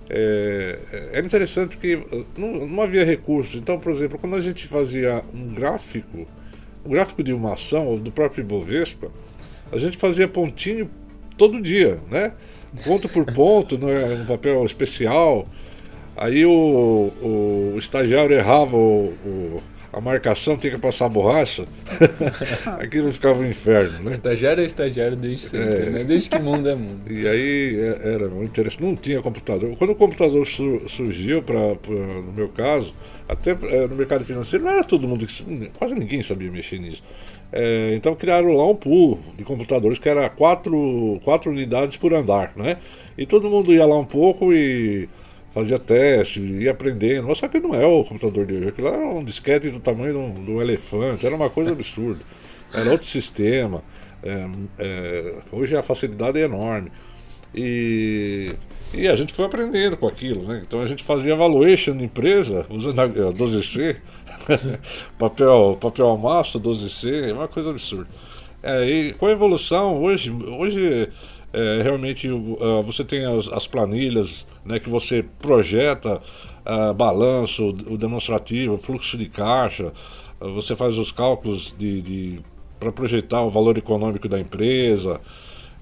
É, 0.10 0.78
é, 1.14 1.20
interessante 1.20 1.76
porque 1.78 2.00
não, 2.38 2.68
não, 2.68 2.84
havia 2.84 3.04
recursos. 3.04 3.56
Então, 3.56 3.80
por 3.80 3.92
exemplo, 3.92 4.20
quando 4.20 4.36
a 4.36 4.42
gente 4.42 4.68
fazia 4.68 5.24
um 5.34 5.54
gráfico, 5.54 6.28
um 6.86 6.90
gráfico 6.90 7.24
de 7.24 7.34
uma 7.34 7.54
ação, 7.54 7.88
ou 7.88 8.00
do 8.00 8.12
próprio 8.12 8.44
Ibovespa, 8.44 9.12
a 9.72 9.78
gente 9.78 9.98
fazia 9.98 10.28
pontinho 10.28 10.90
todo 11.38 11.62
dia, 11.62 12.00
né? 12.10 12.34
Ponto 12.84 13.10
por 13.10 13.26
ponto, 13.26 13.78
no, 13.78 13.88
no 14.18 14.26
papel 14.26 14.64
especial. 14.66 15.48
Aí 16.16 16.46
o, 16.46 17.12
o 17.22 17.76
estagiário 17.78 18.36
errava 18.36 18.78
o, 18.78 19.14
o, 19.26 19.64
a 19.96 20.02
marcação, 20.02 20.58
tinha 20.58 20.74
que 20.74 20.80
passar 20.80 21.06
a 21.06 21.10
borracha. 21.10 21.64
Aquilo 22.80 23.14
ficava 23.14 23.40
um 23.40 23.50
inferno, 23.50 24.04
né? 24.04 24.12
Estagiário 24.12 24.62
é 24.62 24.66
estagiário 24.66 25.16
desde 25.16 25.48
sempre, 25.48 25.88
é. 25.88 25.90
né? 25.90 26.04
Desde 26.04 26.30
que 26.30 26.38
mundo 26.38 26.68
é 26.68 26.76
mundo. 26.76 27.10
E 27.10 27.26
aí 27.26 27.80
é, 27.80 28.14
era 28.14 28.28
muito 28.28 28.50
interessante. 28.50 28.84
Não 28.84 28.94
tinha 28.98 29.22
computador. 29.22 29.74
Quando 29.78 29.92
o 29.92 29.96
computador 29.96 30.46
surgiu, 30.46 31.42
pra, 31.42 31.76
pra, 31.78 31.94
no 31.94 32.34
meu 32.34 32.50
caso, 32.50 32.94
até 33.30 33.52
é, 33.52 33.88
no 33.88 33.96
mercado 33.96 34.26
financeiro, 34.26 34.66
não 34.66 34.72
era 34.72 34.84
todo 34.84 35.08
mundo, 35.08 35.26
quase 35.80 35.96
ninguém 35.96 36.22
sabia 36.22 36.52
mexer 36.52 36.78
nisso. 36.78 37.02
É, 37.54 37.96
então 37.96 38.14
criaram 38.16 38.54
lá 38.54 38.70
um 38.70 38.76
pool 38.76 39.22
de 39.38 39.46
computadores 39.46 39.98
que 39.98 40.10
era 40.10 40.30
quatro, 40.30 41.22
quatro 41.24 41.50
unidades 41.50 41.96
por 41.96 42.14
andar, 42.14 42.52
né? 42.58 42.78
E 43.18 43.26
todo 43.26 43.50
mundo 43.50 43.72
ia 43.72 43.86
lá 43.86 43.98
um 43.98 44.04
pouco 44.04 44.52
e 44.52 45.08
fazia 45.56 45.80
teste, 45.80 46.42
ia 46.42 46.72
aprendendo. 46.72 47.30
Mas 47.30 47.38
só 47.38 47.48
que 47.48 47.62
não 47.62 47.74
é 47.74 47.86
o 47.86 48.04
computador 48.04 48.46
de 48.46 48.54
hoje. 48.56 48.68
Aquilo 48.68 48.90
era 48.90 48.98
um 48.98 49.24
disquete 49.24 49.70
do 49.70 49.80
tamanho 49.80 50.12
de 50.12 50.18
um, 50.18 50.46
de 50.46 50.52
um 50.52 50.62
elefante, 50.62 51.26
era 51.26 51.34
uma 51.34 51.50
coisa 51.50 51.72
absurda. 51.72 52.20
Era 52.74 52.92
outro 52.92 53.08
sistema. 53.08 53.82
É, 54.22 54.48
é, 54.80 55.36
hoje 55.54 55.78
a 55.78 55.82
facilidade 55.82 56.38
é 56.38 56.44
enorme. 56.44 56.92
E, 57.54 58.54
e 58.94 59.08
a 59.08 59.16
gente 59.16 59.34
foi 59.34 59.46
aprendendo 59.46 59.96
com 59.96 60.08
aquilo, 60.08 60.44
né? 60.44 60.62
Então 60.68 60.82
a 60.82 60.88
gente 60.88 61.06
fazia 61.06 61.32
evaluation 61.32 61.96
de 61.96 62.04
empresa 62.04 62.66
usando 62.70 63.00
a 63.00 63.08
12C, 63.08 63.96
papel, 65.18 65.78
papel 65.80 66.18
massa 66.18 66.60
12C, 66.60 67.30
é 67.30 67.34
uma 67.34 67.48
coisa 67.48 67.70
absurda. 67.70 68.10
É, 68.62 68.86
e 68.86 69.14
com 69.14 69.28
a 69.28 69.32
evolução, 69.32 70.04
hoje, 70.04 70.32
hoje 70.32 71.10
é, 71.54 71.82
realmente 71.82 72.28
você 72.84 73.06
tem 73.06 73.26
as, 73.26 73.48
as, 73.48 73.66
planilhas 73.66 74.46
né, 74.66 74.80
que 74.80 74.90
você 74.90 75.24
projeta 75.40 76.22
uh, 76.66 76.94
balanço, 76.94 77.70
o 77.70 77.98
demonstrativo, 77.98 78.78
fluxo 78.78 79.18
de 79.18 79.30
caixa, 79.30 79.94
uh, 80.42 80.54
você 80.54 80.76
faz 80.76 80.98
os 80.98 81.12
cálculos 81.12 81.76
de, 81.78 82.02
de 82.02 82.40
para 82.80 82.92
projetar 82.92 83.42
o 83.42 83.50
valor 83.50 83.78
econômico 83.78 84.28
da 84.28 84.40
empresa. 84.40 85.22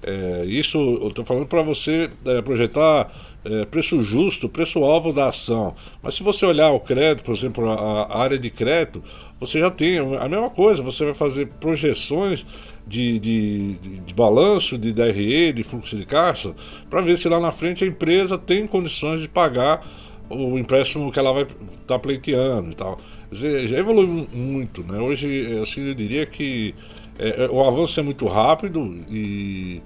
É, 0.06 0.44
isso 0.44 0.76
eu 1.00 1.08
estou 1.08 1.24
falando 1.24 1.46
para 1.46 1.62
você 1.62 2.10
é, 2.26 2.42
projetar 2.42 3.10
é, 3.42 3.64
preço 3.64 4.02
justo, 4.02 4.48
preço-alvo 4.48 5.12
da 5.12 5.28
ação. 5.28 5.74
Mas 6.02 6.14
se 6.14 6.22
você 6.22 6.44
olhar 6.44 6.70
o 6.72 6.80
crédito, 6.80 7.24
por 7.24 7.34
exemplo, 7.34 7.70
a, 7.70 8.02
a, 8.02 8.18
área 8.22 8.38
de 8.38 8.50
crédito, 8.50 9.02
você 9.40 9.60
já 9.60 9.70
tem 9.70 9.98
a 9.98 10.28
mesma 10.28 10.50
coisa, 10.50 10.82
você 10.82 11.04
vai 11.04 11.14
fazer 11.14 11.48
projeções 11.60 12.46
de, 12.86 13.18
de, 13.18 13.72
de, 13.74 13.98
de 14.00 14.14
balanço, 14.14 14.78
de 14.78 14.92
DRE, 14.92 15.52
de 15.52 15.62
fluxo 15.62 15.96
de 15.96 16.06
caixa, 16.06 16.54
para 16.88 17.00
ver 17.00 17.18
se 17.18 17.28
lá 17.28 17.40
na 17.40 17.50
frente 17.50 17.84
a 17.84 17.86
empresa 17.86 18.38
tem 18.38 18.66
condições 18.66 19.20
de 19.20 19.28
pagar 19.28 19.86
o 20.28 20.58
empréstimo 20.58 21.12
que 21.12 21.18
ela 21.18 21.32
vai 21.32 21.42
estar 21.42 21.58
tá 21.86 21.98
pleiteando 21.98 22.70
e 22.70 22.74
tal. 22.74 22.98
Já 23.32 23.78
evoluiu 23.78 24.28
muito, 24.32 24.82
né? 24.82 24.98
Hoje, 24.98 25.60
assim, 25.60 25.88
eu 25.88 25.94
diria 25.94 26.24
que 26.24 26.74
é, 27.18 27.44
é, 27.44 27.48
o 27.50 27.62
avanço 27.62 27.98
é 28.00 28.02
muito 28.02 28.26
rápido 28.26 29.04
e 29.08 29.80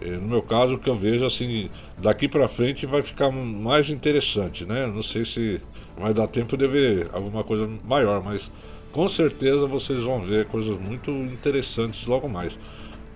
é, 0.00 0.10
no 0.10 0.28
meu 0.28 0.42
caso 0.42 0.74
o 0.74 0.78
que 0.78 0.90
eu 0.90 0.94
vejo 0.94 1.24
assim 1.24 1.70
daqui 1.98 2.28
para 2.28 2.48
frente 2.48 2.84
vai 2.84 3.00
ficar 3.00 3.30
mais 3.30 3.90
interessante 3.90 4.66
né 4.66 4.86
não 4.86 5.02
sei 5.02 5.24
se 5.24 5.60
vai 5.96 6.12
dar 6.12 6.26
tempo 6.26 6.56
de 6.56 6.66
ver 6.66 7.08
alguma 7.12 7.44
coisa 7.44 7.70
maior 7.84 8.22
mas 8.24 8.50
com 8.94 9.08
certeza 9.08 9.66
vocês 9.66 10.04
vão 10.04 10.20
ver 10.20 10.46
coisas 10.46 10.78
muito 10.78 11.10
interessantes 11.10 12.06
logo 12.06 12.28
mais. 12.28 12.56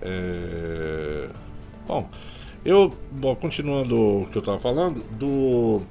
É... 0.01 1.29
bom 1.87 2.07
eu 2.63 2.93
bom, 3.11 3.35
continuando 3.35 4.21
o 4.21 4.27
que 4.31 4.37
eu 4.37 4.41
estava 4.41 4.59
falando 4.59 5.03
do 5.11 5.81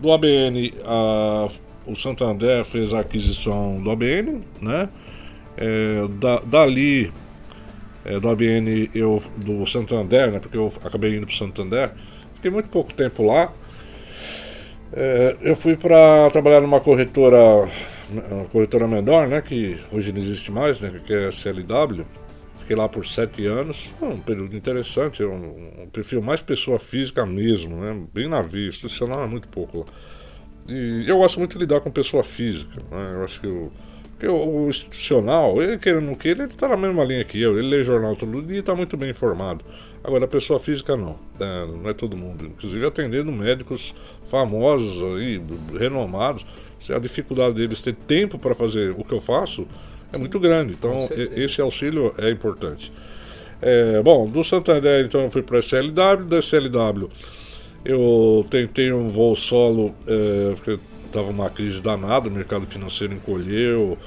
do 0.00 0.12
ABN 0.12 0.72
a, 0.84 1.48
o 1.86 1.96
Santander 1.96 2.64
fez 2.64 2.92
a 2.92 3.00
aquisição 3.00 3.82
do 3.82 3.90
ABN 3.90 4.42
né? 4.60 4.88
É, 5.60 6.06
da, 6.20 6.38
dali, 6.38 7.12
é, 8.04 8.20
do 8.20 8.28
ABN, 8.28 8.88
eu, 8.94 9.20
do 9.36 9.66
Santander, 9.66 10.30
né, 10.30 10.38
porque 10.38 10.56
eu 10.56 10.72
acabei 10.84 11.16
indo 11.16 11.26
para 11.26 11.34
Santander, 11.34 11.90
fiquei 12.34 12.48
muito 12.48 12.70
pouco 12.70 12.94
tempo 12.94 13.26
lá. 13.26 13.52
É, 14.92 15.36
eu 15.40 15.56
fui 15.56 15.76
para 15.76 16.30
trabalhar 16.30 16.60
numa 16.60 16.78
corretora, 16.78 17.68
uma 18.10 18.44
corretora 18.46 18.86
menor, 18.86 19.28
né, 19.28 19.40
que 19.40 19.78
hoje 19.92 20.12
não 20.12 20.18
existe 20.18 20.50
mais, 20.50 20.80
né, 20.80 21.00
que 21.04 21.12
é 21.12 21.26
a 21.26 21.32
CLW. 21.32 22.04
Fiquei 22.60 22.76
lá 22.76 22.88
por 22.88 23.06
sete 23.06 23.46
anos, 23.46 23.90
um 24.00 24.18
período 24.18 24.54
interessante, 24.56 25.22
um, 25.22 25.82
um 25.84 25.88
perfil 25.88 26.20
mais 26.20 26.42
pessoa 26.42 26.78
física 26.78 27.24
mesmo, 27.24 27.76
né, 27.76 27.98
bem 28.12 28.28
na 28.28 28.42
via, 28.42 28.68
institucional 28.68 29.24
é 29.24 29.26
muito 29.26 29.48
pouco 29.48 29.78
lá. 29.78 29.84
E 30.68 31.04
eu 31.08 31.18
gosto 31.18 31.38
muito 31.38 31.52
de 31.52 31.58
lidar 31.60 31.80
com 31.80 31.90
pessoa 31.90 32.22
física, 32.22 32.82
né, 32.90 33.12
eu 33.14 33.24
acho 33.24 33.40
que 33.40 33.46
o, 34.26 34.68
institucional, 34.68 35.62
ele 35.62 35.78
querendo 35.78 36.06
não 36.06 36.14
queira, 36.14 36.42
ele 36.42 36.52
está 36.52 36.66
na 36.68 36.76
mesma 36.76 37.04
linha 37.04 37.24
que 37.24 37.40
eu. 37.40 37.56
Ele 37.56 37.68
lê 37.68 37.84
jornal 37.84 38.16
todo 38.16 38.42
dia 38.42 38.56
e 38.56 38.60
está 38.60 38.74
muito 38.74 38.96
bem 38.96 39.10
informado. 39.10 39.64
Agora, 40.02 40.24
a 40.24 40.28
pessoa 40.28 40.58
física 40.58 40.96
não. 40.96 41.16
É, 41.38 41.66
não 41.66 41.88
é 41.88 41.92
todo 41.92 42.16
mundo. 42.16 42.46
Inclusive 42.46 42.84
atendendo 42.84 43.30
médicos 43.30 43.94
famosos 44.26 45.16
aí, 45.16 45.40
renomados. 45.78 46.44
A 46.92 46.98
dificuldade 46.98 47.54
deles 47.54 47.80
ter 47.80 47.94
tempo 47.94 48.38
para 48.38 48.54
fazer 48.54 48.92
o 48.92 49.04
que 49.04 49.12
eu 49.12 49.20
faço 49.20 49.66
é 50.12 50.18
muito 50.18 50.38
grande. 50.40 50.72
Então, 50.72 51.08
esse 51.36 51.60
auxílio 51.60 52.12
é 52.18 52.30
importante. 52.30 52.90
É, 53.60 54.00
bom, 54.02 54.28
do 54.28 54.42
Santander, 54.44 55.04
então, 55.04 55.22
eu 55.22 55.30
fui 55.30 55.42
para 55.42 55.58
a 55.58 55.60
SLW. 55.60 56.24
Da 56.26 56.38
SLW, 56.38 57.10
eu 57.84 58.46
tentei 58.50 58.92
um 58.92 59.08
voo 59.08 59.34
solo, 59.34 59.94
é, 60.06 60.54
porque 60.54 60.78
estava 61.06 61.28
uma 61.30 61.50
crise 61.50 61.82
danada, 61.82 62.28
o 62.28 62.32
mercado 62.32 62.66
financeiro 62.66 63.14
encolheu, 63.14 63.98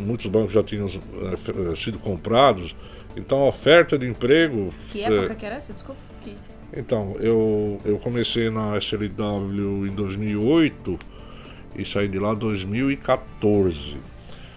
muitos 0.00 0.26
bancos 0.26 0.52
já 0.52 0.62
tinham 0.62 0.86
é, 0.86 1.74
sido 1.74 1.98
comprados, 1.98 2.74
então 3.16 3.42
a 3.42 3.48
oferta 3.48 3.98
de 3.98 4.06
emprego. 4.06 4.72
Que 4.90 5.02
época 5.02 5.32
é, 5.32 5.36
que 5.36 5.46
era 5.46 5.56
essa? 5.56 5.72
Desculpa. 5.72 6.00
Que... 6.22 6.36
Então, 6.74 7.14
eu, 7.20 7.80
eu 7.84 7.98
comecei 7.98 8.48
na 8.48 8.78
SLW 8.78 9.86
em 9.86 9.94
2008 9.94 10.98
e 11.76 11.84
saí 11.84 12.08
de 12.08 12.18
lá 12.18 12.32
em 12.32 12.36
2014. 12.36 13.96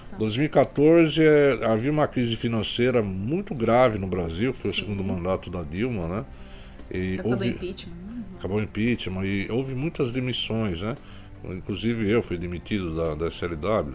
Tá. 0.09 0.17
2014 0.17 1.21
é, 1.21 1.59
havia 1.65 1.91
uma 1.91 2.07
crise 2.07 2.35
financeira 2.35 3.01
muito 3.01 3.53
grave 3.53 3.97
no 3.97 4.07
Brasil, 4.07 4.53
foi 4.53 4.71
Sim. 4.71 4.77
o 4.77 4.79
segundo 4.81 5.03
mandato 5.03 5.49
da 5.49 5.61
Dilma, 5.61 6.07
né? 6.07 6.25
E 6.91 7.15
acabou 7.15 7.33
houve, 7.33 7.47
impeachment. 7.49 7.93
Né? 7.93 8.23
Acabou 8.37 8.57
o 8.57 8.61
impeachment 8.61 9.25
e 9.25 9.47
houve 9.49 9.73
muitas 9.73 10.13
demissões, 10.13 10.81
né? 10.81 10.95
Inclusive 11.43 12.09
eu 12.09 12.21
fui 12.21 12.37
demitido 12.37 12.95
da, 12.95 13.15
da 13.15 13.27
SLW. 13.27 13.93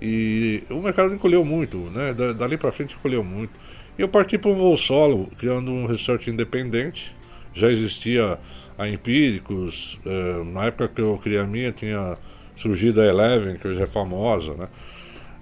E 0.00 0.62
o 0.68 0.80
mercado 0.82 1.14
encolheu 1.14 1.44
muito, 1.44 1.78
né? 1.90 2.12
Dali 2.12 2.56
para 2.58 2.70
frente 2.70 2.94
encolheu 2.94 3.24
muito. 3.24 3.52
E 3.98 4.02
eu 4.02 4.08
parti 4.08 4.36
para 4.36 4.50
um 4.50 4.54
voo 4.54 4.76
solo, 4.76 5.30
criando 5.38 5.70
um 5.70 5.86
research 5.86 6.28
independente. 6.28 7.14
Já 7.54 7.70
existia 7.70 8.38
a 8.76 8.86
Empíricos, 8.86 9.98
eh, 10.04 10.44
na 10.44 10.66
época 10.66 10.88
que 10.88 11.00
eu 11.00 11.18
criei 11.22 11.38
a 11.38 11.46
minha, 11.46 11.72
tinha 11.72 12.18
surgido 12.56 13.00
a 13.00 13.06
Eleven, 13.06 13.56
que 13.56 13.68
hoje 13.68 13.82
é 13.82 13.86
famosa, 13.86 14.54
né? 14.54 14.68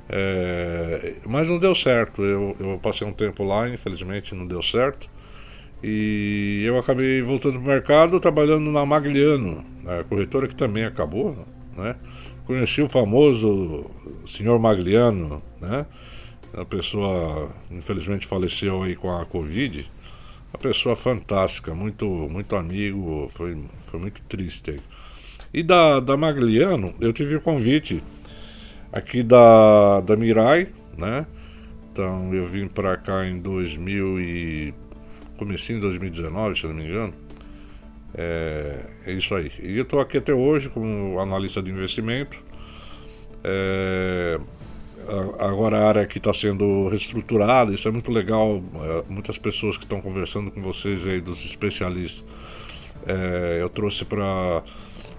É, 0.08 1.16
mas 1.26 1.48
não 1.48 1.58
deu 1.58 1.74
certo. 1.74 2.22
Eu, 2.22 2.56
eu 2.60 2.78
passei 2.82 3.06
um 3.06 3.12
tempo 3.12 3.42
lá, 3.44 3.68
infelizmente 3.68 4.34
não 4.34 4.46
deu 4.46 4.62
certo. 4.62 5.08
E 5.82 6.62
eu 6.64 6.78
acabei 6.78 7.20
voltando 7.22 7.54
para 7.54 7.62
o 7.62 7.66
mercado 7.66 8.20
trabalhando 8.20 8.70
na 8.70 8.86
Magliano, 8.86 9.64
a 9.86 10.02
corretora 10.04 10.48
que 10.48 10.56
também 10.56 10.84
acabou, 10.84 11.36
né? 11.76 11.96
Conheci 12.46 12.82
o 12.82 12.88
famoso 12.88 13.86
senhor 14.26 14.58
Magliano, 14.58 15.42
né? 15.60 15.86
A 16.54 16.64
pessoa, 16.64 17.50
infelizmente, 17.70 18.26
faleceu 18.26 18.82
aí 18.82 18.94
com 18.94 19.10
a 19.10 19.24
Covid. 19.26 19.90
Uma 20.52 20.58
pessoa 20.58 20.94
fantástica, 20.94 21.74
muito, 21.74 22.06
muito 22.06 22.54
amigo, 22.54 23.26
foi, 23.30 23.58
foi 23.80 23.98
muito 23.98 24.22
triste 24.22 24.70
aí. 24.70 24.80
E 25.54 25.62
da, 25.62 26.00
da 26.00 26.16
Magliano, 26.16 26.92
eu 27.00 27.12
tive 27.12 27.36
o 27.36 27.40
convite 27.40 28.02
aqui 28.92 29.22
da, 29.22 30.00
da 30.00 30.16
Mirai, 30.16 30.66
né? 30.98 31.24
Então 31.92 32.34
eu 32.34 32.44
vim 32.44 32.66
para 32.66 32.96
cá 32.96 33.24
em 33.24 33.38
2000 33.38 34.20
e 34.20 34.74
comecinho 35.36 35.78
de 35.78 35.82
2019, 35.82 36.58
se 36.58 36.66
não 36.66 36.74
me 36.74 36.84
engano. 36.84 37.14
É, 38.16 38.80
é 39.06 39.12
isso 39.12 39.32
aí. 39.32 39.52
E 39.62 39.76
eu 39.76 39.84
estou 39.84 40.00
aqui 40.00 40.18
até 40.18 40.34
hoje 40.34 40.68
como 40.68 41.20
analista 41.20 41.62
de 41.62 41.70
investimento. 41.70 42.36
É, 43.44 44.40
agora 45.38 45.78
a 45.78 45.88
área 45.88 46.02
aqui 46.02 46.18
está 46.18 46.34
sendo 46.34 46.88
reestruturada, 46.88 47.72
isso 47.72 47.86
é 47.86 47.92
muito 47.92 48.10
legal. 48.10 48.60
É, 48.82 49.04
muitas 49.08 49.38
pessoas 49.38 49.76
que 49.76 49.84
estão 49.84 50.00
conversando 50.00 50.50
com 50.50 50.60
vocês 50.60 51.06
aí, 51.06 51.20
dos 51.20 51.44
especialistas, 51.44 52.24
é, 53.06 53.58
eu 53.60 53.68
trouxe 53.68 54.04
para 54.04 54.64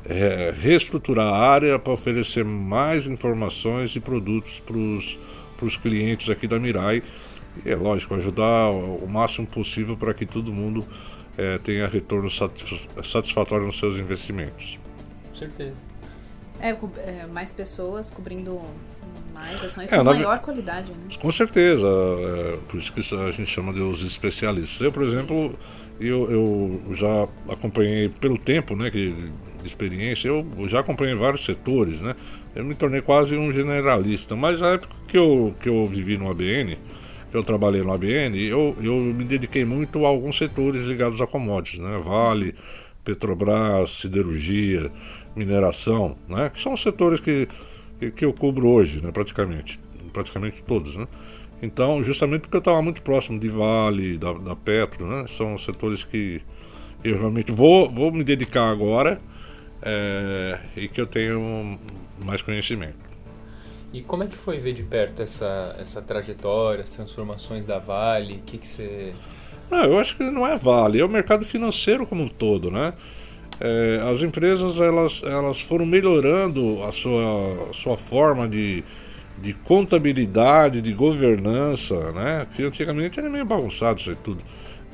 é, 0.07 0.53
reestruturar 0.57 1.27
a 1.27 1.37
área 1.37 1.79
para 1.79 1.93
oferecer 1.93 2.45
mais 2.45 3.07
informações 3.07 3.95
e 3.95 3.99
produtos 3.99 4.61
para 4.65 5.65
os 5.65 5.77
clientes 5.77 6.29
aqui 6.29 6.47
da 6.47 6.59
Mirai 6.59 7.01
e 7.63 7.69
é 7.69 7.75
lógico, 7.75 8.15
ajudar 8.15 8.69
o 8.69 9.07
máximo 9.07 9.47
possível 9.47 9.95
para 9.95 10.13
que 10.13 10.25
todo 10.25 10.51
mundo 10.51 10.85
é, 11.37 11.57
tenha 11.59 11.87
retorno 11.87 12.29
satisfatório 12.29 13.65
nos 13.65 13.77
seus 13.77 13.97
investimentos. 13.97 14.79
Com 15.29 15.35
certeza. 15.35 15.75
É, 16.59 16.69
é, 16.69 17.27
mais 17.27 17.51
pessoas 17.51 18.09
cobrindo 18.09 18.61
mais 19.33 19.63
ações 19.63 19.91
é, 19.91 19.97
com 19.97 20.03
maior 20.03 20.39
qualidade. 20.39 20.91
Né? 20.91 21.07
Com 21.19 21.31
certeza, 21.31 21.85
é, 21.87 22.57
por 22.67 22.79
isso 22.79 22.91
que 22.93 23.01
a 23.15 23.31
gente 23.31 23.47
chama 23.47 23.73
de 23.73 23.81
os 23.81 24.01
especialistas. 24.01 24.79
Eu, 24.79 24.91
por 24.91 25.03
exemplo, 25.03 25.53
eu, 25.99 26.31
eu 26.31 26.95
já 26.95 27.27
acompanhei 27.51 28.09
pelo 28.09 28.37
tempo, 28.37 28.75
né, 28.75 28.89
que 28.89 29.13
de 29.65 29.71
experiência, 29.71 30.27
eu 30.29 30.45
já 30.67 30.79
acompanhei 30.79 31.15
vários 31.15 31.43
setores, 31.43 31.99
né? 31.99 32.15
Eu 32.55 32.63
me 32.63 32.75
tornei 32.75 33.01
quase 33.01 33.35
um 33.35 33.51
generalista, 33.51 34.35
mas 34.35 34.59
na 34.59 34.73
época 34.73 34.95
que 35.07 35.17
eu, 35.17 35.53
que 35.59 35.67
eu 35.67 35.87
vivi 35.87 36.17
no 36.17 36.29
ABN, 36.29 36.77
eu 37.33 37.43
trabalhei 37.43 37.81
no 37.81 37.91
ABN, 37.91 38.41
eu, 38.47 38.75
eu 38.81 38.95
me 38.95 39.23
dediquei 39.23 39.65
muito 39.65 40.05
a 40.05 40.09
alguns 40.09 40.37
setores 40.37 40.85
ligados 40.85 41.19
a 41.19 41.27
commodities, 41.27 41.79
né? 41.79 41.99
Vale, 42.01 42.55
Petrobras, 43.03 43.91
siderurgia, 43.91 44.91
mineração, 45.35 46.15
né? 46.29 46.49
Que 46.53 46.61
são 46.61 46.73
os 46.73 46.81
setores 46.81 47.19
que, 47.19 47.47
que, 47.99 48.11
que 48.11 48.25
eu 48.25 48.33
cubro 48.33 48.67
hoje, 48.67 49.01
né? 49.03 49.11
Praticamente, 49.11 49.79
praticamente 50.13 50.63
todos, 50.63 50.95
né? 50.95 51.07
Então, 51.61 52.03
justamente 52.03 52.41
porque 52.41 52.57
eu 52.57 52.59
estava 52.59 52.81
muito 52.81 53.01
próximo 53.01 53.39
de 53.39 53.47
Vale, 53.49 54.17
da, 54.17 54.33
da 54.33 54.55
Petro, 54.55 55.05
né? 55.07 55.25
São 55.27 55.57
setores 55.57 56.03
que 56.03 56.41
eu 57.03 57.19
realmente 57.19 57.51
vou, 57.51 57.89
vou 57.89 58.11
me 58.11 58.23
dedicar 58.23 58.69
agora 58.69 59.19
é, 59.85 60.59
e 60.75 60.87
que 60.87 60.99
eu 60.99 61.05
tenho 61.05 61.79
mais 62.19 62.41
conhecimento. 62.41 63.05
E 63.93 64.01
como 64.01 64.23
é 64.23 64.27
que 64.27 64.35
foi 64.35 64.57
ver 64.57 64.73
de 64.73 64.83
perto 64.83 65.21
essa, 65.21 65.75
essa 65.79 66.01
trajetória, 66.01 66.83
as 66.83 66.89
transformações 66.89 67.63
da 67.63 67.79
Vale? 67.79 68.37
O 68.37 68.41
que, 68.41 68.57
que 68.57 68.67
você. 68.67 69.13
Não, 69.71 69.83
eu 69.83 69.99
acho 69.99 70.17
que 70.17 70.23
não 70.23 70.45
é 70.45 70.57
Vale, 70.57 70.99
é 70.99 71.05
o 71.05 71.09
mercado 71.09 71.45
financeiro 71.45 72.05
como 72.05 72.23
um 72.23 72.27
todo, 72.27 72.69
né? 72.69 72.93
É, 73.59 74.01
as 74.11 74.21
empresas 74.21 74.81
elas, 74.81 75.23
elas 75.23 75.61
foram 75.61 75.85
melhorando 75.85 76.83
a 76.83 76.91
sua, 76.91 77.69
a 77.69 77.73
sua 77.73 77.95
forma 77.95 78.49
de, 78.49 78.83
de 79.41 79.53
contabilidade, 79.53 80.81
de 80.81 80.91
governança, 80.93 82.11
né? 82.11 82.47
Que 82.53 82.63
antigamente 82.63 83.17
era 83.17 83.29
meio 83.29 83.45
bagunçado 83.45 83.99
isso 83.99 84.09
aí 84.09 84.17
tudo. 84.17 84.43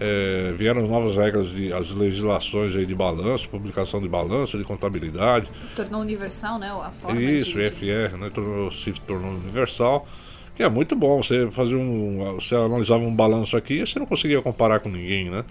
É, 0.03 0.51
vieram 0.57 0.87
novas 0.87 1.15
regras, 1.15 1.51
de, 1.51 1.71
as 1.71 1.91
legislações 1.91 2.75
aí 2.75 2.87
de 2.87 2.95
balanço, 2.95 3.47
publicação 3.47 4.01
de 4.01 4.09
balanço, 4.09 4.57
de 4.57 4.63
contabilidade. 4.63 5.47
Tornou 5.75 6.01
universal, 6.01 6.57
né? 6.57 6.71
A 6.71 6.89
forma 6.89 7.21
Isso, 7.21 7.59
de... 7.59 7.69
FR, 7.69 8.17
né? 8.17 8.31
Tornou, 8.33 8.71
se 8.71 8.91
tornou 8.93 9.29
universal. 9.29 10.07
Que 10.55 10.63
é 10.63 10.69
muito 10.69 10.95
bom. 10.95 11.21
Você 11.21 11.51
fazer 11.51 11.75
um. 11.75 12.33
Você 12.33 12.55
analisava 12.55 13.03
um 13.03 13.15
balanço 13.15 13.55
aqui 13.55 13.75
e 13.75 13.85
você 13.85 13.99
não 13.99 14.07
conseguia 14.07 14.41
comparar 14.41 14.79
com 14.79 14.89
ninguém, 14.89 15.29
né? 15.29 15.45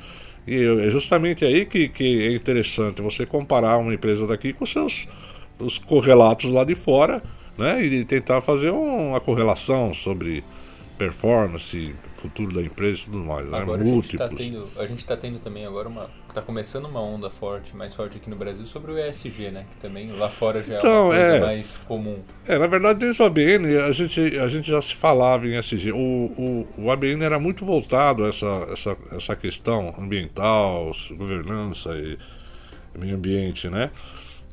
E 0.47 0.64
é 0.64 0.90
justamente 0.90 1.45
aí 1.45 1.64
que, 1.64 1.88
que 1.88 2.26
é 2.26 2.33
interessante 2.33 3.00
você 3.00 3.25
comparar 3.25 3.78
uma 3.78 3.95
empresa 3.95 4.26
daqui 4.26 4.52
com 4.52 4.66
seus 4.66 5.07
os 5.61 5.78
correlatos 5.78 6.50
lá 6.50 6.64
de 6.64 6.75
fora, 6.75 7.23
né? 7.57 7.85
E 7.85 8.04
tentar 8.04 8.40
fazer 8.40 8.71
uma 8.71 9.21
correlação 9.21 9.95
sobre 9.95 10.42
performance, 11.00 11.95
futuro 12.16 12.52
da 12.52 12.61
empresa 12.61 13.00
e 13.00 13.04
tudo 13.04 13.19
mais. 13.21 13.47
Né? 13.47 13.59
Agora? 13.59 13.83
Múltiplos. 13.83 14.28
A 14.76 14.85
gente 14.85 14.99
está 14.99 15.16
tendo, 15.16 15.38
também 15.38 15.64
agora 15.64 15.88
uma. 15.88 16.11
Está 16.28 16.42
começando 16.42 16.85
uma 16.85 17.00
onda 17.00 17.30
forte, 17.30 17.75
mais 17.75 17.95
forte 17.95 18.19
aqui 18.19 18.28
no 18.28 18.37
Brasil, 18.37 18.66
sobre 18.66 18.92
o 18.92 18.99
ESG, 18.99 19.50
né? 19.50 19.66
Que 19.71 19.78
também 19.78 20.12
lá 20.12 20.28
fora 20.28 20.61
já 20.61 20.76
então, 20.76 20.90
é 20.90 21.00
uma 21.00 21.09
coisa 21.09 21.37
é, 21.37 21.40
mais 21.40 21.76
comum. 21.78 22.19
É, 22.47 22.59
na 22.59 22.66
verdade, 22.66 22.99
desde 22.99 23.23
o 23.23 23.25
ABN 23.25 23.78
a 23.78 23.92
gente, 23.92 24.21
a 24.38 24.49
gente 24.49 24.71
já 24.71 24.83
se 24.83 24.95
falava 24.95 25.47
em 25.47 25.59
ESG. 25.59 25.90
O, 25.90 25.97
o, 25.97 26.69
o 26.76 26.90
ABN 26.90 27.25
era 27.25 27.38
muito 27.38 27.64
voltado 27.64 28.25
a 28.25 28.28
essa, 28.28 28.69
essa, 28.71 28.97
essa 29.12 29.35
questão 29.35 29.95
ambiental, 29.99 30.92
governança 31.16 31.90
e 31.97 32.19
meio 32.99 33.16
ambiente, 33.16 33.71
né? 33.71 33.90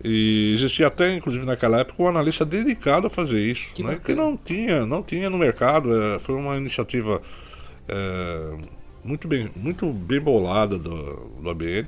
E 0.03 0.53
existia 0.53 0.87
até, 0.87 1.15
inclusive 1.15 1.45
naquela 1.45 1.79
época, 1.79 2.03
um 2.03 2.07
analista 2.07 2.45
dedicado 2.45 3.07
a 3.07 3.09
fazer 3.09 3.39
isso, 3.39 3.73
que, 3.73 3.83
né? 3.83 3.99
que 4.03 4.13
não 4.13 4.37
tinha, 4.37 4.85
não 4.85 5.01
tinha 5.01 5.29
no 5.29 5.37
mercado. 5.37 5.93
É, 5.95 6.19
foi 6.19 6.35
uma 6.35 6.55
iniciativa 6.55 7.21
é, 7.87 8.57
muito, 9.03 9.27
bem, 9.27 9.49
muito 9.55 9.87
bem 9.91 10.19
bolada 10.19 10.77
do, 10.77 11.31
do 11.41 11.49
ABN. 11.49 11.87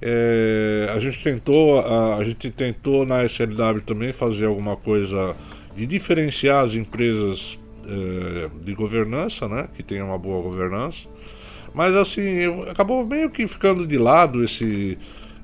É, 0.00 0.92
a 0.94 0.98
gente 1.00 1.22
tentou, 1.22 1.80
a, 1.80 2.16
a, 2.16 2.24
gente 2.24 2.50
tentou 2.50 3.06
na 3.06 3.24
SLW 3.24 3.80
também 3.84 4.12
fazer 4.12 4.46
alguma 4.46 4.76
coisa 4.76 5.34
de 5.74 5.86
diferenciar 5.86 6.64
as 6.64 6.74
empresas 6.74 7.58
é, 7.88 8.48
de 8.62 8.74
governança, 8.74 9.48
né? 9.48 9.68
Que 9.74 9.82
tenham 9.82 10.08
uma 10.08 10.18
boa 10.18 10.42
governança. 10.42 11.08
Mas 11.74 11.94
assim, 11.94 12.44
acabou 12.70 13.04
meio 13.04 13.30
que 13.30 13.46
ficando 13.46 13.86
de 13.86 13.98
lado 13.98 14.44
esse 14.44 14.96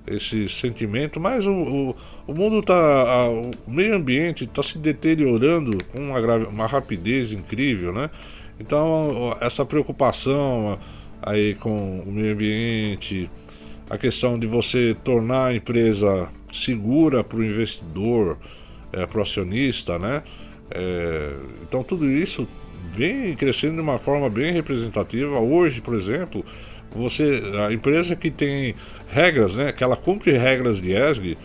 esse 0.07 0.49
sentimento, 0.49 1.21
mas 1.21 1.47
o, 1.47 1.53
o, 1.53 1.97
o 2.27 2.35
mundo 2.35 2.59
está. 2.59 3.29
O 3.67 3.71
meio 3.71 3.95
ambiente 3.95 4.45
está 4.45 4.63
se 4.63 4.79
deteriorando 4.79 5.79
com 5.93 5.99
uma, 5.99 6.19
uma 6.49 6.67
rapidez 6.67 7.33
incrível, 7.33 7.93
né? 7.93 8.11
Então, 8.59 9.37
essa 9.41 9.65
preocupação 9.65 10.79
aí 11.23 11.55
com 11.55 12.01
o 12.01 12.13
meio 12.13 12.35
ambiente, 12.35 13.31
a 13.89 13.97
questão 13.97 14.39
de 14.39 14.47
você 14.47 14.97
tornar 15.05 15.47
a 15.47 15.55
empresa 15.55 16.29
segura 16.53 17.23
para 17.23 17.39
o 17.39 17.45
investidor, 17.45 18.39
é, 18.93 19.07
para 19.07 19.19
o 19.19 19.23
acionista, 19.23 19.99
né? 19.99 20.23
É, 20.71 21.37
então, 21.63 21.83
tudo 21.83 22.11
isso 22.11 22.47
vem 22.93 23.35
crescendo 23.35 23.77
de 23.77 23.81
uma 23.81 23.99
forma 23.99 24.29
bem 24.29 24.53
representativa. 24.53 25.39
Hoje, 25.39 25.81
por 25.81 25.95
exemplo, 25.95 26.45
você 26.91 27.43
a 27.67 27.73
empresa 27.73 28.15
que 28.15 28.31
tem 28.31 28.75
regras, 29.09 29.57
né, 29.57 29.73
que 29.73 29.83
ela 29.83 29.97
cumpre 29.97 30.33
regras 30.33 30.81
de 30.81 30.93
ESG, 30.93 31.39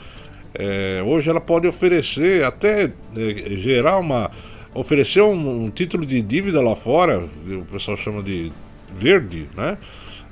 é, 0.53 1.01
hoje 1.05 1.29
ela 1.29 1.41
pode 1.41 1.67
oferecer 1.67 2.43
até 2.43 2.91
é, 3.15 3.55
gerar 3.55 3.97
uma 3.97 4.31
oferecer 4.73 5.21
um, 5.21 5.65
um, 5.65 5.69
título 5.71 6.05
de 6.05 6.21
dívida 6.21 6.61
lá 6.61 6.75
fora, 6.75 7.27
o 7.47 7.65
pessoal 7.65 7.97
chama 7.97 8.21
de 8.21 8.51
verde, 8.95 9.47
né? 9.55 9.77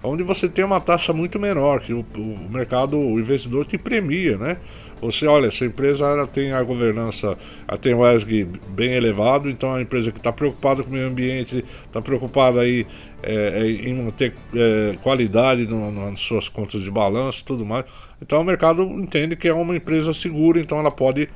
Onde 0.06 0.24
você 0.24 0.48
tem 0.48 0.64
uma 0.64 0.80
taxa 0.80 1.12
muito 1.12 1.40
menor, 1.40 1.82
que 1.82 1.94
o, 1.94 2.06
o 2.16 2.50
mercado, 2.50 2.98
o 2.98 3.20
investidor 3.20 3.66
te 3.66 3.78
premia, 3.78 4.38
né? 4.38 4.58
Você 5.02 5.28
olha, 5.28 5.48
essa 5.48 5.66
empresa 5.66 6.06
ela 6.06 6.26
tem 6.26 6.54
a 6.54 6.64
governança, 6.64 7.38
ela 7.68 7.78
tem 7.78 7.94
o 7.94 8.10
ESG 8.10 8.48
bem 8.70 8.94
elevado, 8.94 9.50
então 9.50 9.70
é 9.70 9.74
uma 9.74 9.82
empresa 9.82 10.12
que 10.12 10.18
está 10.18 10.32
preocupada 10.32 10.84
com 10.84 10.90
o 10.90 10.94
meio 10.94 11.08
ambiente, 11.08 11.66
está 11.86 12.02
preocupada 12.02 12.62
aí 12.62 12.88
é, 13.22 13.34
é, 13.34 13.68
em 13.90 13.94
manter 13.94 14.34
é, 14.56 14.96
qualidade 15.04 15.68
no, 15.68 15.92
nas 15.92 16.20
suas 16.20 16.48
contas 16.48 16.82
de 16.82 16.90
balanço 16.90 17.42
e 17.42 17.44
tudo 17.44 17.66
mais. 17.66 17.86
Então 18.22 18.40
o 18.40 18.44
mercado 18.44 18.84
entende 18.84 19.36
que 19.36 19.48
é 19.48 19.54
uma 19.54 19.76
empresa 19.76 20.14
segura, 20.14 20.60
então 20.60 20.80
ela 20.80 20.92
pode 20.92 21.30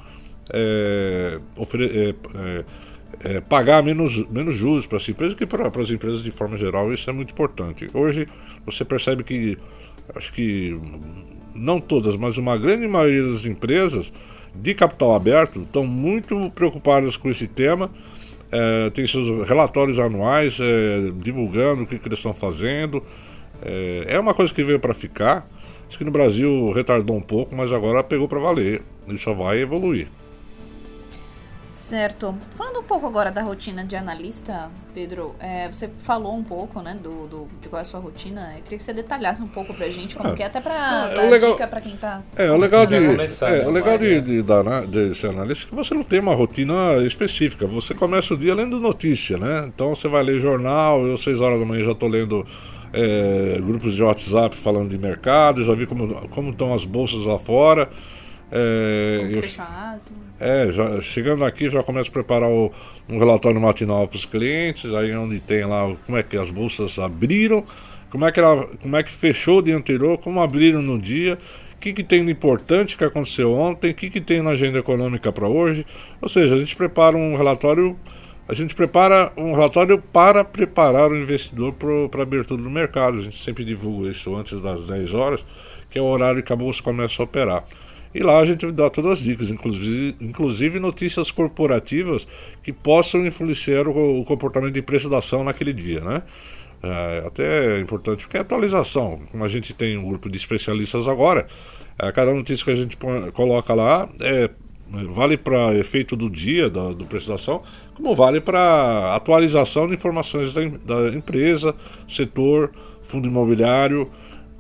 é, 0.52 1.40
é, 1.58 2.66
é, 3.24 3.42
pagar 3.42 3.84
menos, 3.84 4.26
menos 4.30 4.56
juros 4.56 4.86
para 4.86 4.98
essa 4.98 5.12
empresa 5.12 5.36
que 5.36 5.46
para 5.46 5.68
as 5.68 5.90
empresas 5.90 6.24
de 6.24 6.32
forma 6.32 6.58
geral. 6.58 6.94
Isso 6.94 7.10
é 7.10 7.14
muito 7.14 7.32
importante. 7.32 7.90
Hoje 7.94 8.28
você 8.66 8.86
percebe 8.86 9.24
que 9.24 9.58
acho 10.16 10.32
que 10.34 10.80
não 11.54 11.80
todas, 11.80 12.16
mas 12.16 12.38
uma 12.38 12.58
grande 12.58 12.88
maioria 12.88 13.24
das 13.24 13.46
empresas 13.46 14.12
de 14.56 14.74
capital 14.74 15.14
aberto 15.14 15.62
estão 15.62 15.86
muito 15.86 16.50
preocupadas 16.52 17.18
com 17.18 17.30
esse 17.30 17.48
tema. 17.48 17.92
É, 18.52 18.90
tem 18.90 19.06
seus 19.06 19.48
relatórios 19.48 20.00
anuais 20.00 20.58
é, 20.60 21.12
divulgando 21.22 21.84
o 21.84 21.88
que, 21.88 22.00
que, 22.00 22.08
eles 22.08 22.20
estão 22.20 22.34
fazendo. 22.34 23.04
É, 23.62 24.06
é 24.10 24.20
uma 24.20 24.34
coisa 24.34 24.54
que 24.54 24.64
veio 24.64 24.80
para 24.80 24.94
ficar. 24.94 25.48
Acho 25.88 25.98
que 25.98 26.04
no 26.04 26.12
Brasil 26.12 26.72
retardou 26.72 27.16
um 27.16 27.22
pouco, 27.22 27.56
mas 27.56 27.72
agora 27.72 28.04
pegou 28.04 28.28
para 28.28 28.40
valer. 28.40 28.82
E 29.08 29.18
só 29.18 29.34
vai 29.34 29.60
evoluir. 29.60 30.08
Certo. 31.72 32.36
Falando 32.56 32.80
um 32.80 32.84
pouco 32.84 33.06
agora 33.06 33.32
da 33.32 33.42
rotina 33.42 33.86
de 33.86 33.96
analista, 33.96 34.70
Pedro, 34.94 35.36
é, 35.40 35.68
você 35.68 35.88
falou 35.88 36.36
um 36.36 36.44
pouco, 36.44 36.82
né, 36.82 36.98
do, 37.02 37.28
do, 37.28 37.48
de 37.62 37.70
qual 37.70 37.80
é 37.80 37.82
a 37.82 37.86
sua 37.86 38.00
rotina. 38.00 38.54
Eu 38.58 38.64
queria 38.64 38.78
que 38.78 38.84
você 38.84 38.94
detalhasse 38.94 39.42
um 39.42 39.48
pouco 39.48 39.74
pra 39.74 39.88
gente, 39.88 40.16
como 40.16 40.30
é, 40.30 40.36
que 40.36 40.44
é, 40.44 40.48
até 40.48 40.60
pra 40.60 41.10
é, 41.12 41.16
dar 41.16 41.30
legal, 41.30 41.52
dica 41.52 41.68
pra 41.68 41.80
quem 41.80 41.96
tá. 41.96 42.24
É, 42.36 42.52
o 42.52 42.58
legal 42.58 42.86
de, 42.88 43.00
começar, 43.00 43.50
é, 43.50 43.68
o 43.68 43.72
legal 43.72 43.98
de, 43.98 44.20
de, 44.22 44.42
de, 44.42 45.10
de 45.10 45.16
ser 45.16 45.30
analista 45.30 45.68
é 45.68 45.70
que 45.70 45.76
você 45.76 45.94
não 45.94 46.04
tem 46.04 46.20
uma 46.20 46.34
rotina 46.34 46.98
específica. 47.06 47.68
Você 47.68 47.94
começa 47.94 48.34
o 48.34 48.38
dia 48.38 48.56
lendo 48.56 48.80
notícia, 48.80 49.38
né? 49.38 49.66
Então 49.68 49.96
você 49.96 50.08
vai 50.08 50.24
ler 50.24 50.42
jornal, 50.42 51.06
eu, 51.06 51.18
seis 51.18 51.40
horas 51.40 51.60
da 51.60 51.66
manhã, 51.66 51.86
já 51.86 51.96
tô 51.96 52.08
lendo. 52.08 52.46
É, 52.92 53.62
grupos 53.62 53.94
de 53.94 54.02
WhatsApp 54.02 54.58
falando 54.58 54.90
de 54.90 54.98
mercado, 54.98 55.64
já 55.64 55.76
vi 55.76 55.86
como, 55.86 56.28
como 56.30 56.50
estão 56.50 56.74
as 56.74 56.86
bolsas 56.86 57.24
lá 57.24 57.38
fora. 57.38 57.88
É, 58.52 59.30
eu, 59.30 59.44
é, 60.40 60.72
já, 60.72 61.02
chegando 61.02 61.44
aqui 61.44 61.70
já 61.70 61.84
começo 61.84 62.10
a 62.10 62.14
preparar 62.14 62.50
o, 62.50 62.72
um 63.10 63.20
relatório 63.20 63.60
matinal 63.60 64.08
para 64.08 64.16
os 64.16 64.26
clientes, 64.26 64.94
aí 64.94 65.14
onde 65.16 65.40
tem 65.40 65.66
lá 65.66 65.96
como 66.06 66.18
é 66.18 66.24
que 66.24 66.38
as 66.38 66.50
bolsas 66.50 66.98
abriram, 66.98 67.66
como 68.10 68.26
é 68.26 68.32
que, 68.32 68.40
ela, 68.40 68.66
como 68.82 68.96
é 68.96 69.04
que 69.04 69.12
fechou 69.12 69.60
o 69.60 69.62
dia 69.62 69.76
anterior, 69.76 70.18
como 70.18 70.40
abriram 70.40 70.82
no 70.82 70.98
dia, 70.98 71.38
o 71.76 71.80
que, 71.80 71.94
que 71.94 72.04
tem 72.04 72.26
de 72.26 72.32
importante 72.32 72.98
que 72.98 73.04
aconteceu 73.04 73.54
ontem, 73.54 73.92
o 73.92 73.94
que, 73.94 74.10
que 74.10 74.20
tem 74.20 74.42
na 74.42 74.52
agenda 74.52 74.80
econômica 74.80 75.32
para 75.32 75.48
hoje. 75.48 75.86
Ou 76.22 76.28
seja, 76.28 76.56
a 76.56 76.58
gente 76.58 76.76
prepara 76.76 77.16
um 77.16 77.38
relatório, 77.38 77.98
a 78.48 78.54
gente 78.54 78.76
prepara 78.76 79.32
um 79.38 79.54
relatório 79.54 80.02
para 80.02 80.44
preparar 80.44 81.12
o 81.12 81.18
investidor 81.18 81.74
para 81.74 82.20
a 82.20 82.24
abertura 82.24 82.62
do 82.62 82.70
mercado. 82.70 83.20
A 83.20 83.22
gente 83.22 83.38
sempre 83.38 83.64
divulga 83.64 84.10
isso 84.10 84.36
antes 84.36 84.62
das 84.62 84.88
10 84.88 85.14
horas, 85.14 85.46
que 85.90 85.98
é 85.98 86.02
o 86.02 86.06
horário 86.06 86.44
que 86.44 86.52
a 86.52 86.56
bolsa 86.56 86.82
começa 86.82 87.22
a 87.22 87.26
operar. 87.26 87.64
E 88.14 88.22
lá 88.22 88.40
a 88.40 88.46
gente 88.46 88.72
dá 88.72 88.90
todas 88.90 89.12
as 89.12 89.20
dicas, 89.20 89.52
inclusive, 89.52 90.16
inclusive 90.20 90.80
notícias 90.80 91.30
corporativas 91.30 92.28
que 92.64 92.74
possam 92.74 93.26
influenciar 93.26 93.88
o, 93.88 94.22
o 94.22 94.26
comportamento 94.26 94.74
de 94.74 94.82
preço 94.82 95.10
da 95.10 95.20
ação 95.20 95.44
naquele 95.44 95.74
dia, 95.74 96.02
né? 96.02 96.24
É, 96.82 97.24
até 97.28 97.78
é 97.78 97.80
importante, 97.80 98.24
porque 98.24 98.38
é 98.38 98.40
atualização. 98.40 99.20
Como 99.32 99.44
a 99.44 99.48
gente 99.48 99.74
tem 99.74 99.98
um 99.98 100.08
grupo 100.08 100.30
de 100.30 100.38
especialistas 100.38 101.08
agora, 101.08 101.48
é, 102.00 102.12
cada 102.12 102.34
notícia 102.34 102.66
que 102.66 102.72
a 102.72 102.76
gente 102.76 102.98
põe, 102.98 103.30
coloca 103.32 103.74
lá 103.74 104.10
é, 104.22 104.50
vale 104.90 105.38
para 105.38 105.76
efeito 105.76 106.16
do 106.16 106.30
dia, 106.30 106.70
da 106.70 106.94
do 106.94 107.06
prestação, 107.06 107.62
como 107.94 108.16
vale 108.16 108.42
para 108.42 109.14
atualização 109.14 109.88
de 109.88 109.94
informações 109.94 110.54
da, 110.54 110.62
da, 110.62 111.10
empresa, 111.10 111.76
setor, 112.08 112.72
fundo 113.02 113.28
imobiliário, 113.28 114.10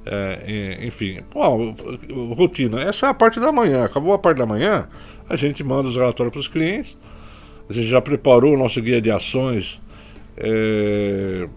é, 0.06 0.80
enfim. 0.86 1.20
Bom, 1.34 1.74
rotina. 2.36 2.82
Essa 2.82 3.08
é 3.08 3.10
a 3.10 3.14
parte 3.14 3.40
da 3.40 3.52
manhã. 3.52 3.86
Acabou 3.86 4.14
a 4.14 4.20
parte 4.20 4.38
da 4.38 4.46
manhã, 4.46 4.88
a 5.30 5.36
gente 5.36 5.64
manda 5.64 5.90
os 5.90 5.96
relatórios 5.96 6.32
para 6.32 6.40
os 6.40 6.48
clientes. 6.48 6.98
A 7.70 7.74
gente 7.74 7.88
já 7.88 8.02
preparou 8.02 8.56
o 8.56 8.58
nosso 8.58 8.82
guia 8.82 9.00
de 9.02 9.12
ações. 9.12 9.80
É, 10.38 11.48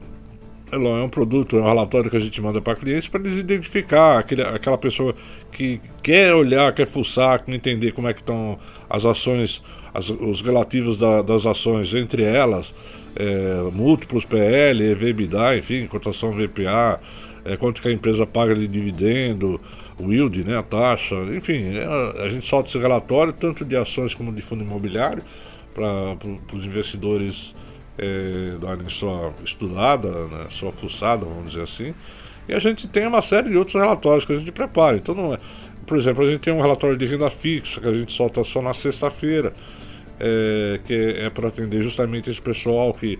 é 0.72 0.76
um 0.76 1.08
produto, 1.08 1.56
é 1.56 1.60
um 1.60 1.66
relatório 1.66 2.10
que 2.10 2.16
a 2.16 2.20
gente 2.20 2.40
manda 2.40 2.60
para 2.60 2.74
clientes 2.74 3.08
para 3.08 3.20
eles 3.20 3.38
identificar 3.38 4.18
aquele, 4.18 4.42
aquela 4.42 4.78
pessoa 4.78 5.14
que 5.52 5.80
quer 6.02 6.34
olhar, 6.34 6.74
quer 6.74 6.86
fuçar, 6.86 7.44
quer 7.44 7.54
entender 7.54 7.92
como 7.92 8.08
é 8.08 8.14
que 8.14 8.20
estão 8.20 8.58
as 8.88 9.04
ações, 9.04 9.62
as, 9.92 10.08
os 10.08 10.40
relativos 10.40 10.96
da, 10.96 11.20
das 11.20 11.44
ações 11.44 11.92
entre 11.92 12.22
elas, 12.22 12.74
é, 13.14 13.70
múltiplos 13.70 14.24
PL, 14.24 14.82
EVBDA, 14.92 15.58
enfim, 15.58 15.86
cotação 15.86 16.32
VPA, 16.32 16.98
é, 17.44 17.56
quanto 17.56 17.82
que 17.82 17.88
a 17.88 17.92
empresa 17.92 18.26
paga 18.26 18.54
de 18.54 18.66
dividendo, 18.66 19.60
o 19.98 20.12
yield, 20.12 20.44
né, 20.44 20.58
a 20.58 20.62
taxa, 20.62 21.14
enfim, 21.34 21.76
é, 21.76 22.24
a 22.24 22.28
gente 22.28 22.46
solta 22.46 22.68
esse 22.68 22.78
relatório 22.78 23.32
tanto 23.32 23.64
de 23.64 23.76
ações 23.76 24.14
como 24.14 24.32
de 24.32 24.42
fundo 24.42 24.62
imobiliário 24.62 25.22
para 25.74 26.16
os 26.52 26.64
investidores 26.64 27.54
é, 27.98 28.56
darem 28.60 28.88
sua 28.88 29.32
estudada, 29.44 30.10
né, 30.28 30.46
sua 30.50 30.72
fuçada, 30.72 31.24
vamos 31.24 31.52
dizer 31.52 31.62
assim. 31.62 31.94
E 32.48 32.54
a 32.54 32.58
gente 32.58 32.88
tem 32.88 33.06
uma 33.06 33.22
série 33.22 33.50
de 33.50 33.56
outros 33.56 33.80
relatórios 33.80 34.24
que 34.24 34.32
a 34.32 34.38
gente 34.38 34.50
prepara. 34.50 34.96
Então, 34.96 35.14
não 35.14 35.34
é, 35.34 35.38
por 35.86 35.96
exemplo, 35.96 36.24
a 36.24 36.30
gente 36.30 36.40
tem 36.40 36.52
um 36.52 36.60
relatório 36.60 36.96
de 36.96 37.06
renda 37.06 37.30
fixa 37.30 37.80
que 37.80 37.88
a 37.88 37.94
gente 37.94 38.12
solta 38.12 38.42
só 38.44 38.62
na 38.62 38.74
sexta-feira, 38.74 39.52
é, 40.18 40.80
que 40.84 40.94
é 41.18 41.30
para 41.30 41.48
atender 41.48 41.82
justamente 41.82 42.30
esse 42.30 42.40
pessoal 42.40 42.92
que, 42.94 43.18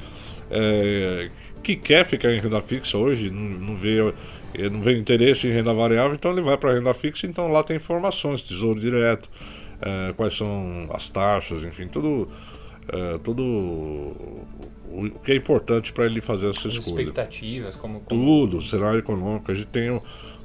é, 0.51 1.31
que 1.63 1.77
quer 1.77 2.05
ficar 2.05 2.33
em 2.33 2.41
renda 2.41 2.61
fixa 2.61 2.99
hoje, 2.99 3.31
não, 3.31 3.41
não 3.41 3.75
vê 3.75 4.13
não 4.71 4.83
vê 4.83 4.99
interesse 4.99 5.47
em 5.47 5.51
renda 5.53 5.73
variável, 5.73 6.15
então 6.15 6.33
ele 6.33 6.43
vai 6.43 6.59
para 6.59 6.75
renda 6.75 6.93
fixa, 6.93 7.27
então 7.27 7.51
lá 7.51 7.63
tem 7.63 7.77
informações, 7.77 8.43
tesouro 8.43 8.79
direto, 8.79 9.31
é, 9.81 10.13
quais 10.13 10.37
são 10.37 10.89
as 10.93 11.09
taxas, 11.09 11.63
enfim, 11.63 11.87
tudo 11.87 12.29
é, 12.89 13.19
tudo 13.19 13.43
o 14.93 15.11
que 15.25 15.33
é 15.33 15.37
importante 15.37 15.93
para 15.93 16.05
ele 16.05 16.21
fazer 16.21 16.51
essa 16.51 16.69
As 16.69 16.75
escolha. 16.75 17.01
expectativas, 17.01 17.77
como, 17.77 18.01
como... 18.01 18.49
Tudo, 18.49 18.61
cenário 18.61 18.99
econômico. 18.99 19.51
A 19.51 19.55
gente 19.55 19.69
tem, 19.69 20.01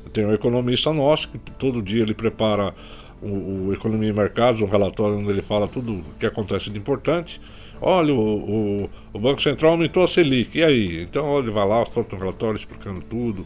tem 0.07 0.25
um 0.25 0.33
economista 0.33 0.93
nosso 0.93 1.29
que 1.29 1.37
todo 1.37 1.81
dia 1.81 2.01
ele 2.03 2.13
prepara 2.13 2.73
o, 3.21 3.67
o 3.67 3.73
Economia 3.73 4.09
e 4.09 4.13
Mercados, 4.13 4.61
um 4.61 4.67
relatório 4.67 5.17
onde 5.17 5.29
ele 5.29 5.41
fala 5.41 5.67
tudo 5.67 5.93
o 5.93 6.03
que 6.19 6.25
acontece 6.25 6.69
de 6.69 6.77
importante. 6.77 7.41
Olha, 7.79 8.13
o, 8.13 8.19
o, 8.19 8.89
o, 9.13 9.19
Banco 9.19 9.41
Central 9.41 9.71
aumentou 9.71 10.03
a 10.03 10.07
Selic, 10.07 10.57
e 10.57 10.63
aí? 10.63 11.03
Então 11.03 11.37
ele 11.37 11.51
vai 11.51 11.67
lá, 11.67 11.85
solta 11.85 12.15
um 12.15 12.19
relatório 12.19 12.57
explicando 12.57 13.01
tudo. 13.01 13.45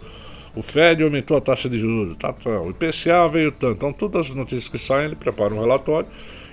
O 0.56 0.62
Fed 0.62 1.02
aumentou 1.04 1.38
a 1.38 1.41
taxa 1.41 1.69
de 1.69 1.78
juros, 1.78 2.15
tá, 2.17 2.34
tá. 2.34 2.62
o 2.62 2.71
IPCA 2.71 3.28
veio 3.30 3.52
tanto. 3.52 3.76
Então, 3.76 3.93
todas 3.93 4.28
as 4.28 4.34
notícias 4.34 4.67
que 4.67 4.78
saem, 4.78 5.06
ele 5.06 5.15
prepara 5.15 5.54
um 5.54 5.60
relatório 5.62 6.08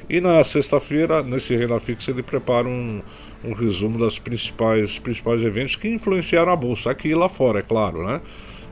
e 0.08 0.22
na 0.22 0.42
sexta-feira, 0.42 1.22
nesse 1.22 1.54
Renda 1.54 1.78
Fixa, 1.78 2.10
ele 2.10 2.22
prepara 2.22 2.66
um, 2.66 3.02
um 3.44 3.52
resumo 3.52 3.98
das 3.98 4.18
principais, 4.18 4.98
principais 4.98 5.42
eventos 5.42 5.76
que 5.76 5.86
influenciaram 5.86 6.50
a 6.50 6.56
bolsa, 6.56 6.90
aqui 6.90 7.08
e 7.08 7.14
lá 7.14 7.28
fora, 7.28 7.58
é 7.58 7.62
claro, 7.62 8.06
né? 8.06 8.20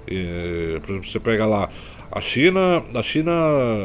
E, 0.09 0.79
por 0.81 0.91
exemplo, 0.91 1.11
você 1.11 1.21
pega 1.21 1.47
lá 1.47 1.69
a 2.11 2.21
China, 2.21 2.85
a 2.95 3.03
China, 3.03 3.33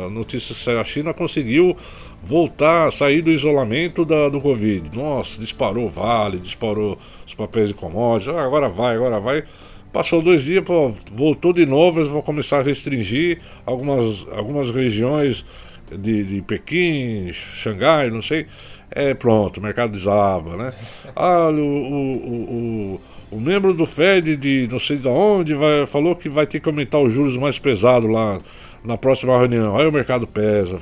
notícias 0.10 0.64
que 0.64 0.70
a 0.70 0.84
China 0.84 1.14
conseguiu 1.14 1.76
voltar, 2.24 2.92
sair 2.92 3.22
do 3.22 3.32
isolamento 3.32 4.06
da, 4.06 4.30
do 4.30 4.40
Covid. 4.40 4.96
Nossa, 4.96 5.40
disparou 5.40 5.90
Vale, 5.90 6.40
disparou 6.40 6.98
os 7.26 7.34
papéis 7.34 7.70
de 7.70 7.74
commodities, 7.74 8.34
ah, 8.34 8.44
agora 8.44 8.70
vai, 8.70 8.96
agora 8.96 9.20
vai. 9.20 9.44
Passou 9.92 10.22
dois 10.22 10.44
dias, 10.44 10.64
pô, 10.64 10.94
voltou 11.12 11.52
de 11.52 11.66
novo, 11.66 12.00
eles 12.00 12.10
vão 12.10 12.22
começar 12.22 12.60
a 12.60 12.62
restringir 12.62 13.42
algumas, 13.66 14.26
algumas 14.32 14.70
regiões 14.72 15.44
de, 15.92 16.24
de 16.24 16.42
Pequim, 16.42 17.32
Xangai, 17.34 18.10
não 18.10 18.22
sei, 18.22 18.46
é 18.90 19.14
pronto, 19.14 19.58
o 19.58 19.64
mercado 19.64 19.92
desaba, 19.92 20.56
né? 20.56 20.74
Ah, 21.14 21.50
o, 21.50 21.60
o, 21.60 22.96
o, 22.96 23.02
o, 23.32 23.40
membro 23.40 23.74
do 23.74 23.86
Fed 23.86 24.36
de 24.36 24.68
não 24.72 24.80
sei 24.80 24.98
de 24.98 25.08
onde 25.08 25.54
vai, 25.54 25.86
falou 25.88 26.16
que 26.16 26.30
vai 26.30 26.46
ter 26.46 26.60
que 26.60 26.70
aumentar 26.70 27.00
os 27.00 27.12
juros 27.12 27.38
mais 27.38 27.58
pesados 27.58 28.10
lá 28.10 28.40
na 28.84 28.98
próxima 28.98 29.38
reunião. 29.38 29.78
Aí 29.78 29.88
o 29.88 29.92
mercado 29.92 30.28
pesa. 30.28 30.78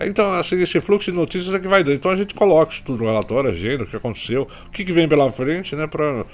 Então, 0.00 0.32
assim, 0.34 0.60
esse 0.60 0.80
fluxo 0.80 1.10
de 1.10 1.16
notícias 1.16 1.54
é 1.54 1.58
que 1.58 1.68
vai 1.68 1.82
dando. 1.82 1.96
Então 1.96 2.10
a 2.10 2.16
gente 2.16 2.34
coloca 2.34 2.72
isso 2.72 2.82
tudo 2.84 3.02
no 3.02 3.10
relatório, 3.10 3.50
agenda, 3.50 3.84
o 3.84 3.86
que 3.86 3.96
aconteceu, 3.96 4.48
o 4.66 4.70
que, 4.70 4.84
que 4.84 4.92
vem 4.92 5.08
pela 5.08 5.30
frente, 5.30 5.74
né, 5.74 5.86
para 5.86 6.24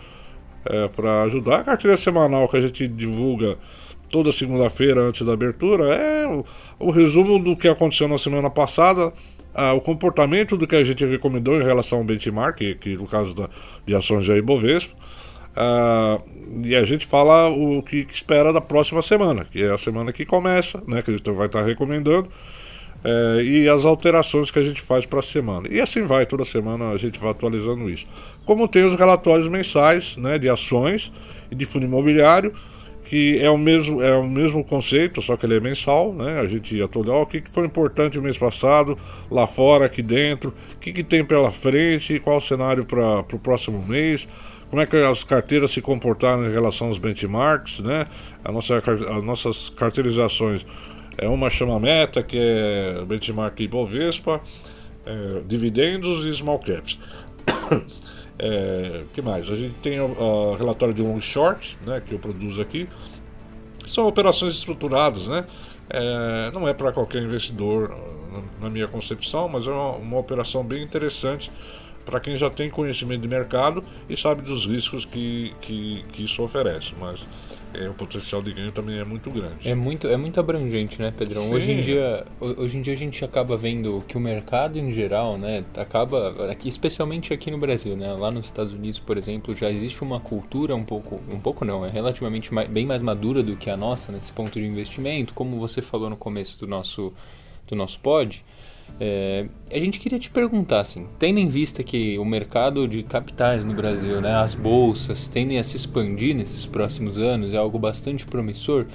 é, 0.64 0.88
pra 0.88 1.22
ajudar. 1.24 1.60
A 1.60 1.64
carteira 1.64 1.96
semanal 1.96 2.48
que 2.48 2.56
a 2.56 2.60
gente 2.60 2.86
divulga 2.86 3.58
toda 4.08 4.30
segunda-feira 4.30 5.00
antes 5.00 5.24
da 5.24 5.32
abertura, 5.32 5.94
é 5.94 6.26
o, 6.26 6.44
o, 6.78 6.90
resumo 6.90 7.38
do 7.38 7.56
que 7.56 7.66
aconteceu 7.66 8.06
na 8.06 8.18
semana 8.18 8.50
passada, 8.50 9.12
o 9.74 9.80
comportamento 9.80 10.56
do 10.56 10.66
que 10.66 10.76
a 10.76 10.84
gente 10.84 11.04
recomendou 11.04 11.60
em 11.60 11.64
relação 11.64 11.98
ao 11.98 12.04
benchmark, 12.04 12.56
que, 12.56 12.74
que 12.74 12.96
no 12.96 13.06
caso 13.06 13.34
da, 13.34 13.48
de 13.86 13.94
ações 13.94 14.26
da 14.26 14.36
Ibovespa, 14.36 14.94
ah, 15.56 16.20
e 16.64 16.74
a 16.74 16.84
gente 16.84 17.06
fala 17.06 17.48
o 17.48 17.82
que, 17.82 18.04
que, 18.04 18.14
espera 18.14 18.52
da 18.52 18.60
próxima 18.60 19.02
semana, 19.02 19.44
que 19.44 19.62
é 19.62 19.70
a 19.70 19.78
semana 19.78 20.12
que 20.12 20.24
começa, 20.24 20.82
né, 20.86 21.02
que 21.02 21.10
a 21.10 21.16
gente 21.16 21.30
vai 21.30 21.46
estar 21.46 21.62
recomendando, 21.62 22.28
é, 23.04 23.42
e 23.42 23.68
as 23.68 23.84
alterações 23.84 24.50
que 24.50 24.58
a 24.58 24.62
gente 24.62 24.80
faz 24.80 25.06
para 25.06 25.20
a 25.20 25.22
semana. 25.22 25.66
E 25.70 25.80
assim 25.80 26.02
vai, 26.02 26.24
toda 26.26 26.44
semana 26.44 26.90
a 26.90 26.96
gente 26.96 27.18
vai 27.18 27.30
atualizando 27.30 27.88
isso. 27.90 28.06
Como 28.44 28.68
tem 28.68 28.84
os 28.84 28.94
relatórios 28.94 29.48
mensais 29.48 30.16
né, 30.16 30.38
de 30.38 30.48
ações 30.48 31.12
e 31.50 31.54
de 31.54 31.64
fundo 31.64 31.84
imobiliário, 31.84 32.52
que 33.04 33.38
é 33.42 33.50
o 33.50 33.58
mesmo, 33.58 34.00
é 34.00 34.16
o 34.16 34.26
mesmo 34.26 34.64
conceito, 34.64 35.20
só 35.20 35.36
que 35.36 35.44
ele 35.44 35.56
é 35.56 35.60
mensal, 35.60 36.14
né? 36.14 36.38
A 36.40 36.46
gente 36.46 36.80
atualiza 36.80 37.14
o 37.14 37.26
que, 37.26 37.40
que 37.40 37.50
foi 37.50 37.66
importante 37.66 38.18
o 38.18 38.22
mês 38.22 38.38
passado, 38.38 38.96
lá 39.30 39.46
fora, 39.46 39.86
aqui 39.86 40.02
dentro, 40.02 40.54
o 40.74 40.78
que, 40.78 40.92
que 40.92 41.02
tem 41.02 41.24
pela 41.24 41.50
frente, 41.50 42.20
qual 42.20 42.38
o 42.38 42.40
cenário 42.40 42.86
para 42.86 43.20
o 43.20 43.38
próximo 43.38 43.84
mês, 43.86 44.28
como 44.72 44.80
é 44.80 44.87
que 44.87 44.96
as 44.96 45.22
carteiras 45.22 45.70
se 45.70 45.82
comportaram 45.82 46.48
em 46.48 46.50
relação 46.50 46.87
aos 46.87 46.98
benchmarks, 46.98 47.80
né? 47.80 48.06
A 48.42 48.50
nossa, 48.50 48.78
as 48.78 49.22
nossas 49.22 49.68
carteirizações 49.68 50.64
é 51.18 51.28
uma 51.28 51.50
chama 51.50 51.78
meta, 51.78 52.22
que 52.22 52.38
é 52.40 53.04
benchmark 53.04 53.61
Ibovespa, 53.61 54.40
é, 55.04 55.42
dividendos 55.46 56.24
e 56.24 56.35
small 56.35 56.58
caps. 56.58 56.98
É, 58.38 59.04
que 59.12 59.22
mais? 59.22 59.48
A 59.50 59.54
gente 59.54 59.74
tem 59.74 60.00
o 60.00 60.54
relatório 60.54 60.92
de 60.92 61.00
long 61.00 61.20
short, 61.20 61.78
né, 61.87 62.02
que 62.04 62.12
eu 62.12 62.18
produzo 62.18 62.61
aqui. 62.61 62.88
São 63.87 64.08
operações 64.08 64.54
estruturadas, 64.54 65.28
né? 65.28 65.44
É, 65.88 66.50
não 66.52 66.66
é 66.66 66.74
para 66.74 66.90
qualquer 66.90 67.22
investidor, 67.22 67.94
na 68.61 68.68
minha 68.68 68.88
concepção, 68.88 69.48
mas 69.48 69.68
é 69.68 69.70
uma, 69.70 69.90
uma 69.90 70.18
operação 70.18 70.64
bem 70.64 70.82
interessante 70.82 71.52
para 72.04 72.20
quem 72.20 72.36
já 72.36 72.50
tem 72.50 72.70
conhecimento 72.70 73.22
de 73.22 73.28
mercado 73.28 73.84
e 74.08 74.16
sabe 74.16 74.42
dos 74.42 74.66
riscos 74.66 75.04
que, 75.04 75.54
que, 75.60 76.04
que 76.12 76.24
isso 76.24 76.42
oferece. 76.42 76.94
Mas 76.98 77.26
é, 77.74 77.88
o 77.88 77.94
potencial 77.94 78.42
de 78.42 78.52
ganho 78.52 78.70
também 78.70 78.98
é 78.98 79.04
muito 79.04 79.30
grande. 79.30 79.68
É 79.68 79.74
muito, 79.74 80.06
é 80.06 80.16
muito 80.16 80.38
abrangente, 80.38 81.00
né, 81.00 81.12
Pedrão? 81.16 81.50
Hoje 81.50 81.72
em, 81.72 81.80
dia, 81.80 82.26
hoje 82.40 82.76
em 82.76 82.82
dia 82.82 82.92
a 82.92 82.96
gente 82.96 83.24
acaba 83.24 83.56
vendo 83.56 84.04
que 84.06 84.16
o 84.16 84.20
mercado 84.20 84.78
em 84.78 84.92
geral, 84.92 85.38
né, 85.38 85.64
acaba, 85.76 86.50
aqui, 86.50 86.68
especialmente 86.68 87.32
aqui 87.32 87.50
no 87.50 87.58
Brasil, 87.58 87.96
né, 87.96 88.12
lá 88.12 88.30
nos 88.30 88.46
Estados 88.46 88.72
Unidos, 88.72 88.98
por 88.98 89.16
exemplo, 89.16 89.54
já 89.54 89.70
existe 89.70 90.02
uma 90.02 90.20
cultura 90.20 90.74
um 90.74 90.84
pouco, 90.84 91.20
um 91.30 91.40
pouco 91.40 91.64
não, 91.64 91.84
é 91.84 91.90
relativamente 91.90 92.52
mais, 92.52 92.68
bem 92.68 92.84
mais 92.84 93.00
madura 93.00 93.42
do 93.42 93.56
que 93.56 93.70
a 93.70 93.76
nossa 93.76 94.12
nesse 94.12 94.32
ponto 94.32 94.58
de 94.60 94.66
investimento, 94.66 95.32
como 95.32 95.58
você 95.58 95.80
falou 95.80 96.10
no 96.10 96.16
começo 96.16 96.58
do 96.58 96.66
nosso, 96.66 97.12
do 97.66 97.74
nosso 97.74 97.98
pod. 98.00 98.44
É, 99.00 99.46
a 99.70 99.78
gente 99.78 99.98
queria 99.98 100.18
te 100.18 100.31
perguntar, 100.31 100.81
assim, 100.81 101.07
tendo 101.18 101.38
em 101.38 101.48
vista 101.48 101.83
que 101.83 102.18
o 102.18 102.24
mercado 102.24 102.87
de 102.87 103.02
capitais 103.02 103.64
no 103.64 103.74
Brasil, 103.74 104.20
né, 104.20 104.35
as 104.35 104.55
bolsas, 104.55 105.26
tendem 105.28 105.59
a 105.59 105.62
se 105.62 105.76
expandir 105.76 106.37
nesses 106.37 106.66
próximos 106.66 107.18
anos, 107.18 107.52
é 107.52 107.57
algo 107.57 107.78
bastante 107.78 108.24
promissor. 108.24 108.87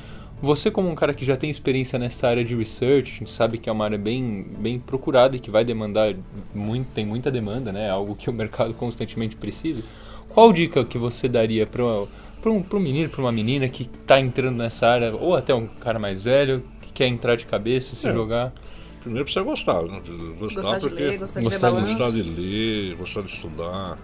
Você, 0.42 0.70
como 0.70 0.88
um 0.88 0.96
cara 0.96 1.14
que 1.14 1.26
já 1.26 1.36
tem 1.36 1.50
experiência 1.50 1.98
nessa 1.98 2.28
área 2.28 2.46
de 2.46 2.56
research, 2.56 3.16
a 3.16 3.20
gente 3.20 3.32
sabe 3.32 3.58
que 3.58 3.70
é 3.70 3.72
uma 3.72 3.86
área 3.86 3.98
bem, 3.98 4.46
bem 4.60 4.80
procurada 4.80 5.36
e 5.36 5.40
que 5.40 5.50
vai 5.50 5.66
demandar 5.66 6.16
muito, 6.54 6.88
tem 6.94 7.06
muita 7.06 7.32
demanda, 7.32 7.72
né, 7.72 7.90
algo 7.90 8.16
que 8.16 8.30
o 8.30 8.34
mercado 8.34 8.74
constantemente 8.74 9.36
precisa. 9.36 9.84
Qual 10.32 10.54
dica 10.54 10.86
que 10.86 10.98
você 10.98 11.28
daria 11.28 11.66
para 11.66 11.84
um, 11.84 12.64
um 12.72 12.80
menino, 12.80 13.10
para 13.10 13.22
uma 13.22 13.32
menina 13.32 13.68
que 13.68 13.84
está 13.84 14.20
entrando 14.20 14.58
nessa 14.58 14.88
área, 14.88 15.16
ou 15.16 15.36
até 15.36 15.56
um 15.56 15.66
cara 15.66 15.98
mais 15.98 16.22
velho, 16.22 16.64
que 16.82 16.94
quer 16.94 17.08
entrar 17.08 17.36
de 17.36 17.46
cabeça, 17.46 17.96
se 17.96 18.08
é. 18.08 18.14
jogar? 18.14 18.54
Primeiro 19.02 19.26
precisa 19.26 19.44
gostar, 19.46 19.84
né? 19.84 20.02
Gostar, 20.40 20.62
gostar 20.62 20.80
porque, 20.80 20.96
de 20.96 21.04
ler, 21.04 21.18
gostar 21.18 21.40
de 21.40 21.46
gostar, 21.46 21.70
ler 21.70 21.82
Gostar 21.82 22.12
de 22.12 22.24
ler, 22.24 22.96
gostar 22.96 23.22
de 23.22 23.30
estudar. 23.30 23.98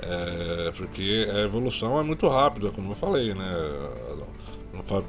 É, 0.00 0.72
porque 0.76 1.28
a 1.30 1.40
evolução 1.40 1.98
é 1.98 2.02
muito 2.02 2.28
rápida, 2.28 2.70
como 2.70 2.92
eu 2.92 2.96
falei, 2.96 3.34
né? 3.34 3.44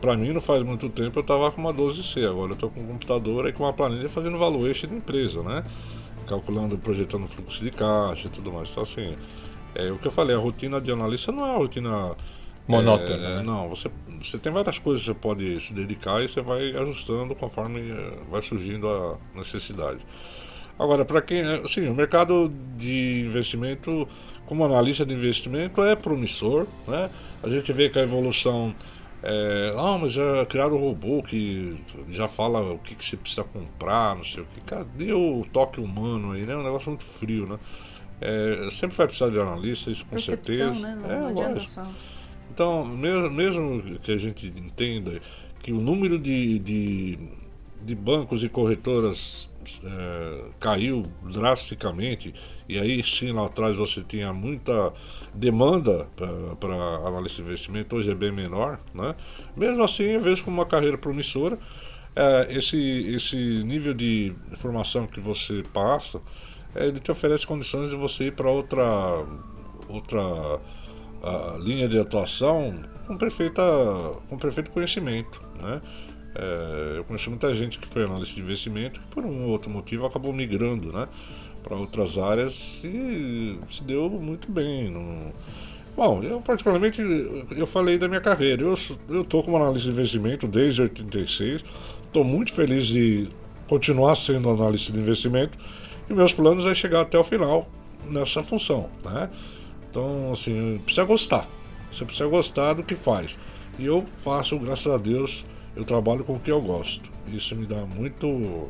Para 0.01 0.17
mim 0.17 0.33
não 0.33 0.41
faz 0.41 0.63
muito 0.63 0.89
tempo 0.89 1.19
eu 1.19 1.21
estava 1.21 1.51
com 1.51 1.61
uma 1.61 1.73
12C, 1.73 2.27
agora 2.27 2.51
eu 2.51 2.55
estou 2.55 2.71
com 2.71 2.81
um 2.81 2.87
computador 2.87 3.47
e 3.47 3.53
com 3.53 3.63
uma 3.63 3.73
planilha 3.73 4.09
fazendo 4.09 4.37
valuation 4.37 4.87
da 4.87 4.95
empresa, 4.95 5.43
né? 5.43 5.63
Calculando, 6.27 6.77
projetando 6.77 7.27
fluxo 7.27 7.63
de 7.63 7.69
caixa 7.69 8.27
e 8.27 8.29
tudo 8.31 8.51
mais. 8.51 8.71
Então 8.71 8.81
assim, 8.81 9.15
é, 9.75 9.91
o 9.91 9.99
que 9.99 10.07
eu 10.07 10.11
falei, 10.11 10.35
a 10.35 10.39
rotina 10.39 10.81
de 10.81 10.91
analista 10.91 11.31
não 11.31 11.45
é 11.45 11.51
uma 11.51 11.57
rotina 11.59 12.15
monótona. 12.69 13.15
É, 13.15 13.35
né? 13.37 13.43
Não, 13.43 13.67
você, 13.67 13.89
você 14.21 14.37
tem 14.37 14.51
várias 14.51 14.77
coisas 14.77 15.01
que 15.01 15.07
você 15.07 15.13
pode 15.15 15.59
se 15.59 15.73
dedicar 15.73 16.23
e 16.23 16.29
você 16.29 16.41
vai 16.41 16.71
ajustando 16.75 17.35
conforme 17.35 17.81
é, 17.91 18.13
vai 18.29 18.41
surgindo 18.41 18.87
a 18.87 19.17
necessidade. 19.35 19.99
Agora, 20.77 21.03
para 21.03 21.21
quem. 21.21 21.41
Assim, 21.41 21.89
o 21.89 21.95
mercado 21.95 22.49
de 22.77 23.25
investimento, 23.27 24.07
como 24.45 24.63
analista 24.63 25.05
de 25.05 25.13
investimento, 25.13 25.83
é 25.83 25.93
promissor. 25.95 26.67
Né? 26.87 27.09
A 27.43 27.49
gente 27.49 27.73
vê 27.73 27.89
que 27.89 27.99
a 27.99 28.03
evolução. 28.03 28.73
É, 29.21 29.73
ah, 29.75 29.97
mas 30.01 30.13
já 30.13 30.45
criaram 30.45 30.77
um 30.77 30.79
robô 30.79 31.21
que 31.21 31.75
já 32.07 32.29
fala 32.29 32.61
o 32.61 32.79
que, 32.79 32.95
que 32.95 33.05
você 33.05 33.17
precisa 33.17 33.43
comprar, 33.43 34.15
não 34.15 34.23
sei 34.23 34.43
o 34.43 34.45
que. 34.45 34.61
Cadê 34.61 35.11
o 35.11 35.45
toque 35.51 35.81
humano 35.81 36.31
aí, 36.31 36.45
né? 36.45 36.53
É 36.53 36.55
um 36.55 36.63
negócio 36.63 36.89
muito 36.89 37.03
frio, 37.03 37.45
né? 37.45 37.59
É, 38.21 38.69
sempre 38.71 38.95
vai 38.95 39.07
precisar 39.07 39.29
de 39.29 39.39
analista, 39.39 39.91
isso 39.91 40.05
com 40.05 40.11
Percepção, 40.11 40.73
certeza. 40.73 40.87
Né? 40.87 41.01
Não, 41.01 41.11
é, 41.11 41.19
não 41.19 41.27
adianta 41.27 41.65
só. 41.65 41.85
Então, 42.51 42.85
mesmo, 42.85 43.29
mesmo 43.29 43.99
que 43.99 44.11
a 44.11 44.17
gente 44.17 44.47
entenda 44.47 45.21
que 45.61 45.71
o 45.71 45.79
número 45.79 46.19
de, 46.19 46.59
de, 46.59 47.19
de 47.83 47.95
bancos 47.95 48.43
e 48.43 48.49
corretoras 48.49 49.49
é, 49.83 50.43
caiu 50.59 51.03
drasticamente, 51.23 52.33
e 52.67 52.79
aí 52.79 53.03
sim 53.03 53.31
lá 53.31 53.45
atrás 53.45 53.75
você 53.75 54.01
tinha 54.01 54.33
muita 54.33 54.91
demanda 55.33 56.07
para 56.59 57.07
análise 57.07 57.35
de 57.35 57.41
investimento, 57.41 57.95
hoje 57.95 58.11
é 58.11 58.15
bem 58.15 58.31
menor, 58.31 58.79
né? 58.93 59.15
mesmo 59.55 59.83
assim 59.83 60.03
eu 60.03 60.21
vejo 60.21 60.43
como 60.43 60.57
uma 60.57 60.65
carreira 60.65 60.97
promissora. 60.97 61.57
É, 62.15 62.57
esse, 62.57 62.77
esse 63.13 63.35
nível 63.35 63.93
de 63.93 64.33
formação 64.55 65.05
que 65.05 65.19
você 65.19 65.63
passa, 65.71 66.19
é, 66.75 66.87
ele 66.87 66.99
te 66.99 67.11
oferece 67.11 67.45
condições 67.45 67.91
de 67.91 67.95
você 67.95 68.25
ir 68.25 68.33
para 68.33 68.49
outra, 68.49 69.25
outra 69.87 70.59
linha 71.59 71.87
de 71.87 71.99
atuação 71.99 72.79
com, 73.05 73.17
perfeita, 73.17 73.63
com 74.29 74.37
perfeito 74.37 74.71
conhecimento. 74.71 75.41
Né? 75.61 75.81
É, 76.35 76.97
eu 76.97 77.03
conheci 77.03 77.29
muita 77.29 77.53
gente 77.55 77.79
que 77.79 77.87
foi 77.87 78.03
analista 78.03 78.35
de 78.35 78.41
investimento 78.41 78.99
que 78.99 79.07
por 79.07 79.25
um 79.25 79.43
ou 79.43 79.49
outro 79.49 79.69
motivo 79.69 80.05
acabou 80.05 80.31
migrando 80.31 80.93
né, 80.93 81.07
para 81.63 81.75
outras 81.75 82.17
áreas 82.17 82.79
e 82.83 83.59
se 83.69 83.83
deu 83.83 84.09
muito 84.09 84.51
bem. 84.51 84.89
No... 84.89 85.33
Bom, 85.95 86.23
eu 86.23 86.39
particularmente, 86.39 87.01
eu 87.51 87.67
falei 87.67 87.97
da 87.97 88.07
minha 88.07 88.21
carreira. 88.21 88.61
Eu 88.61 88.73
estou 88.73 89.43
como 89.43 89.57
analista 89.57 89.87
de 89.87 89.93
investimento 89.93 90.47
desde 90.47 90.81
86. 90.83 91.63
Estou 92.05 92.23
muito 92.23 92.53
feliz 92.53 92.87
de 92.87 93.27
continuar 93.67 94.15
sendo 94.15 94.49
analista 94.49 94.91
de 94.93 94.99
investimento 94.99 95.57
e 96.09 96.13
meus 96.13 96.33
planos 96.33 96.65
é 96.65 96.73
chegar 96.73 97.01
até 97.01 97.17
o 97.19 97.23
final 97.23 97.69
nessa 98.09 98.43
função. 98.43 98.89
Né? 99.03 99.29
Então, 99.89 100.31
assim, 100.31 100.79
precisa 100.83 101.05
gostar. 101.05 101.47
Você 101.91 102.05
precisa 102.05 102.27
gostar 102.27 102.73
do 102.73 102.83
que 102.83 102.95
faz. 102.95 103.37
E 103.77 103.85
eu 103.85 104.05
faço, 104.19 104.57
graças 104.59 104.87
a 104.87 104.97
Deus, 104.97 105.45
eu 105.75 105.83
trabalho 105.83 106.23
com 106.23 106.33
o 106.33 106.39
que 106.39 106.51
eu 106.51 106.61
gosto. 106.61 107.09
Isso 107.27 107.55
me 107.55 107.65
dá 107.65 107.85
muito. 107.85 108.69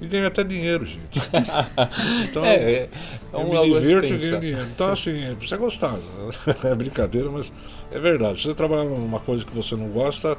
E 0.00 0.06
ganho 0.06 0.26
até 0.26 0.42
dinheiro, 0.42 0.84
gente. 0.84 1.20
Então, 2.24 2.44
é, 2.44 2.54
é, 2.54 2.88
é 3.32 3.36
um 3.36 3.52
eu 3.52 3.64
me 3.64 3.80
divirto 3.80 4.12
e 4.12 4.18
ganho 4.18 4.40
dinheiro. 4.40 4.68
Então, 4.74 4.88
assim, 4.88 5.34
precisa 5.36 5.56
gostar. 5.56 5.98
É 6.64 6.74
brincadeira, 6.74 7.30
mas 7.30 7.52
é 7.92 7.98
verdade. 7.98 8.38
Se 8.38 8.48
você 8.48 8.54
trabalhar 8.54 8.84
numa 8.84 9.20
coisa 9.20 9.44
que 9.44 9.54
você 9.54 9.76
não 9.76 9.88
gosta, 9.88 10.36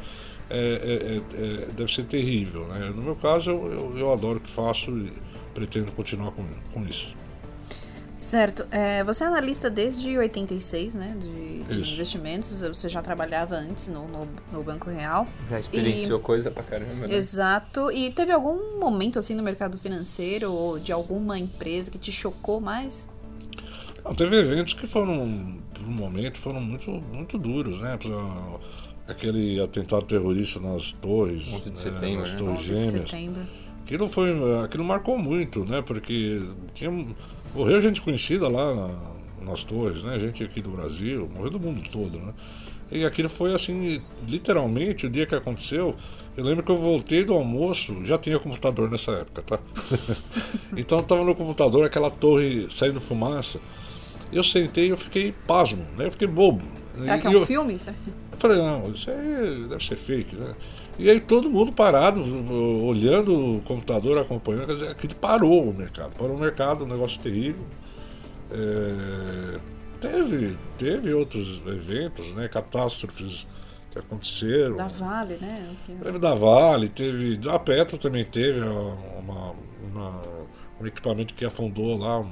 é, 0.49 0.57
é, 0.57 1.41
é, 1.41 1.65
deve 1.73 1.93
ser 1.93 2.03
terrível. 2.03 2.67
Né? 2.67 2.91
No 2.95 3.01
meu 3.01 3.15
caso, 3.15 3.51
eu, 3.51 3.71
eu, 3.71 3.97
eu 3.97 4.13
adoro 4.13 4.37
o 4.37 4.41
que 4.41 4.49
faço 4.49 4.91
e 4.91 5.13
pretendo 5.53 5.91
continuar 5.91 6.31
com, 6.31 6.45
com 6.73 6.83
isso. 6.85 7.07
Certo. 8.21 8.67
É, 8.69 9.03
você 9.03 9.23
é 9.23 9.27
analista 9.27 9.67
desde 9.67 10.15
86, 10.15 10.93
né? 10.93 11.17
De, 11.19 11.63
de 11.63 11.91
investimentos. 11.91 12.61
Você 12.61 12.87
já 12.87 13.01
trabalhava 13.01 13.55
antes 13.55 13.87
no, 13.87 14.07
no, 14.07 14.27
no 14.53 14.63
Banco 14.63 14.91
Real. 14.91 15.27
Já 15.49 15.59
experienciou 15.59 16.19
e... 16.19 16.21
coisa 16.21 16.51
pra 16.51 16.61
caramba, 16.61 17.07
né? 17.07 17.15
Exato. 17.15 17.91
E 17.91 18.11
teve 18.11 18.31
algum 18.31 18.79
momento, 18.79 19.17
assim, 19.17 19.33
no 19.33 19.41
mercado 19.41 19.75
financeiro 19.79 20.51
ou 20.51 20.77
de 20.77 20.91
alguma 20.91 21.39
empresa 21.39 21.89
que 21.89 21.97
te 21.97 22.11
chocou 22.11 22.61
mais? 22.61 23.09
Não, 24.05 24.13
teve 24.13 24.35
eventos 24.35 24.75
que 24.75 24.85
foram, 24.85 25.57
por 25.73 25.83
um 25.83 25.91
momento, 25.91 26.37
foram 26.37 26.61
muito, 26.61 26.91
muito 26.91 27.39
duros, 27.39 27.79
né? 27.81 27.97
Aquele 29.07 29.59
atentado 29.63 30.05
terrorista 30.05 30.59
nas 30.59 30.91
torres. 30.91 31.51
11 31.51 31.69
de 31.71 31.79
setembro, 31.79 32.19
nas 32.19 32.33
né? 32.33 32.37
torres 32.37 32.61
gêmeas. 32.61 32.93
De 32.93 32.99
setembro. 32.99 33.47
Aquilo, 33.83 34.07
foi, 34.07 34.29
aquilo 34.63 34.83
marcou 34.83 35.17
muito, 35.17 35.65
né? 35.65 35.81
Porque 35.81 36.39
tinha 36.75 36.91
Morreu 37.53 37.81
gente 37.81 38.01
conhecida 38.01 38.47
lá 38.47 38.73
na, 38.73 38.89
nas 39.41 39.63
torres, 39.63 40.03
né? 40.03 40.17
Gente 40.19 40.43
aqui 40.43 40.61
do 40.61 40.69
Brasil, 40.69 41.29
morreu 41.33 41.51
do 41.51 41.59
mundo 41.59 41.81
todo, 41.91 42.17
né? 42.17 42.33
E 42.91 43.05
aquilo 43.05 43.29
foi 43.29 43.53
assim, 43.53 44.01
literalmente, 44.27 45.05
o 45.05 45.09
dia 45.09 45.25
que 45.25 45.33
aconteceu, 45.33 45.95
eu 46.35 46.43
lembro 46.43 46.63
que 46.63 46.71
eu 46.71 46.77
voltei 46.77 47.23
do 47.23 47.33
almoço, 47.33 48.03
já 48.03 48.17
tinha 48.17 48.37
computador 48.37 48.91
nessa 48.91 49.11
época, 49.11 49.41
tá? 49.41 49.59
então 50.75 50.99
estava 50.99 51.23
no 51.23 51.33
computador, 51.33 51.85
aquela 51.85 52.11
torre 52.11 52.67
saindo 52.69 52.99
fumaça. 52.99 53.59
Eu 54.31 54.43
sentei 54.43 54.87
e 54.87 54.89
eu 54.89 54.97
fiquei 54.97 55.33
pasmo, 55.47 55.85
né? 55.97 56.07
Eu 56.07 56.11
fiquei 56.11 56.27
bobo. 56.27 56.63
Será 56.93 57.17
e 57.17 57.21
que 57.21 57.27
é 57.27 57.29
um 57.29 57.33
eu, 57.33 57.45
filme? 57.45 57.75
Isso? 57.75 57.89
Eu 57.89 58.37
falei, 58.37 58.57
não, 58.57 58.91
isso 58.91 59.09
aí 59.09 59.65
deve 59.69 59.85
ser 59.85 59.95
fake, 59.95 60.35
né? 60.35 60.53
E 60.99 61.09
aí 61.09 61.19
todo 61.19 61.49
mundo 61.49 61.71
parado, 61.71 62.21
olhando 62.85 63.57
o 63.57 63.61
computador, 63.61 64.17
acompanhando, 64.17 64.67
quer 64.67 64.73
dizer, 64.73 64.89
aquilo 64.89 65.15
parou 65.15 65.69
o 65.69 65.73
mercado. 65.73 66.11
Parou 66.17 66.35
o 66.35 66.39
mercado, 66.39 66.83
um 66.83 66.87
negócio 66.87 67.19
terrível. 67.19 67.65
É, 68.51 69.59
teve, 69.99 70.57
teve 70.77 71.13
outros 71.13 71.61
eventos, 71.65 72.33
né, 72.35 72.47
catástrofes 72.47 73.47
que 73.91 73.99
aconteceram. 73.99 74.75
Da 74.75 74.87
Vale, 74.87 75.37
né? 75.37 75.75
Teve 76.03 76.19
da 76.19 76.35
Vale, 76.35 76.89
teve. 76.89 77.39
A 77.49 77.59
Petro 77.59 77.97
também 77.97 78.23
teve 78.23 78.59
uma, 78.59 79.55
uma, 79.83 80.21
um 80.79 80.87
equipamento 80.87 81.33
que 81.33 81.45
afundou 81.45 81.97
lá, 81.97 82.25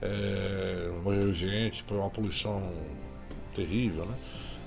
é, 0.00 0.90
morreu 1.02 1.32
gente, 1.32 1.82
foi 1.82 1.98
uma 1.98 2.10
poluição 2.10 2.72
terrível, 3.54 4.06
né? 4.06 4.14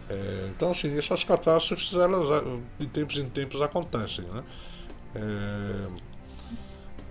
É, 0.09 0.49
então, 0.49 0.71
assim, 0.71 0.97
essas 0.97 1.23
catástrofes, 1.23 1.93
elas 1.93 2.43
de 2.79 2.87
tempos 2.87 3.17
em 3.17 3.27
tempos 3.29 3.61
acontecem, 3.61 4.25
né? 4.25 4.43
É, 5.15 5.87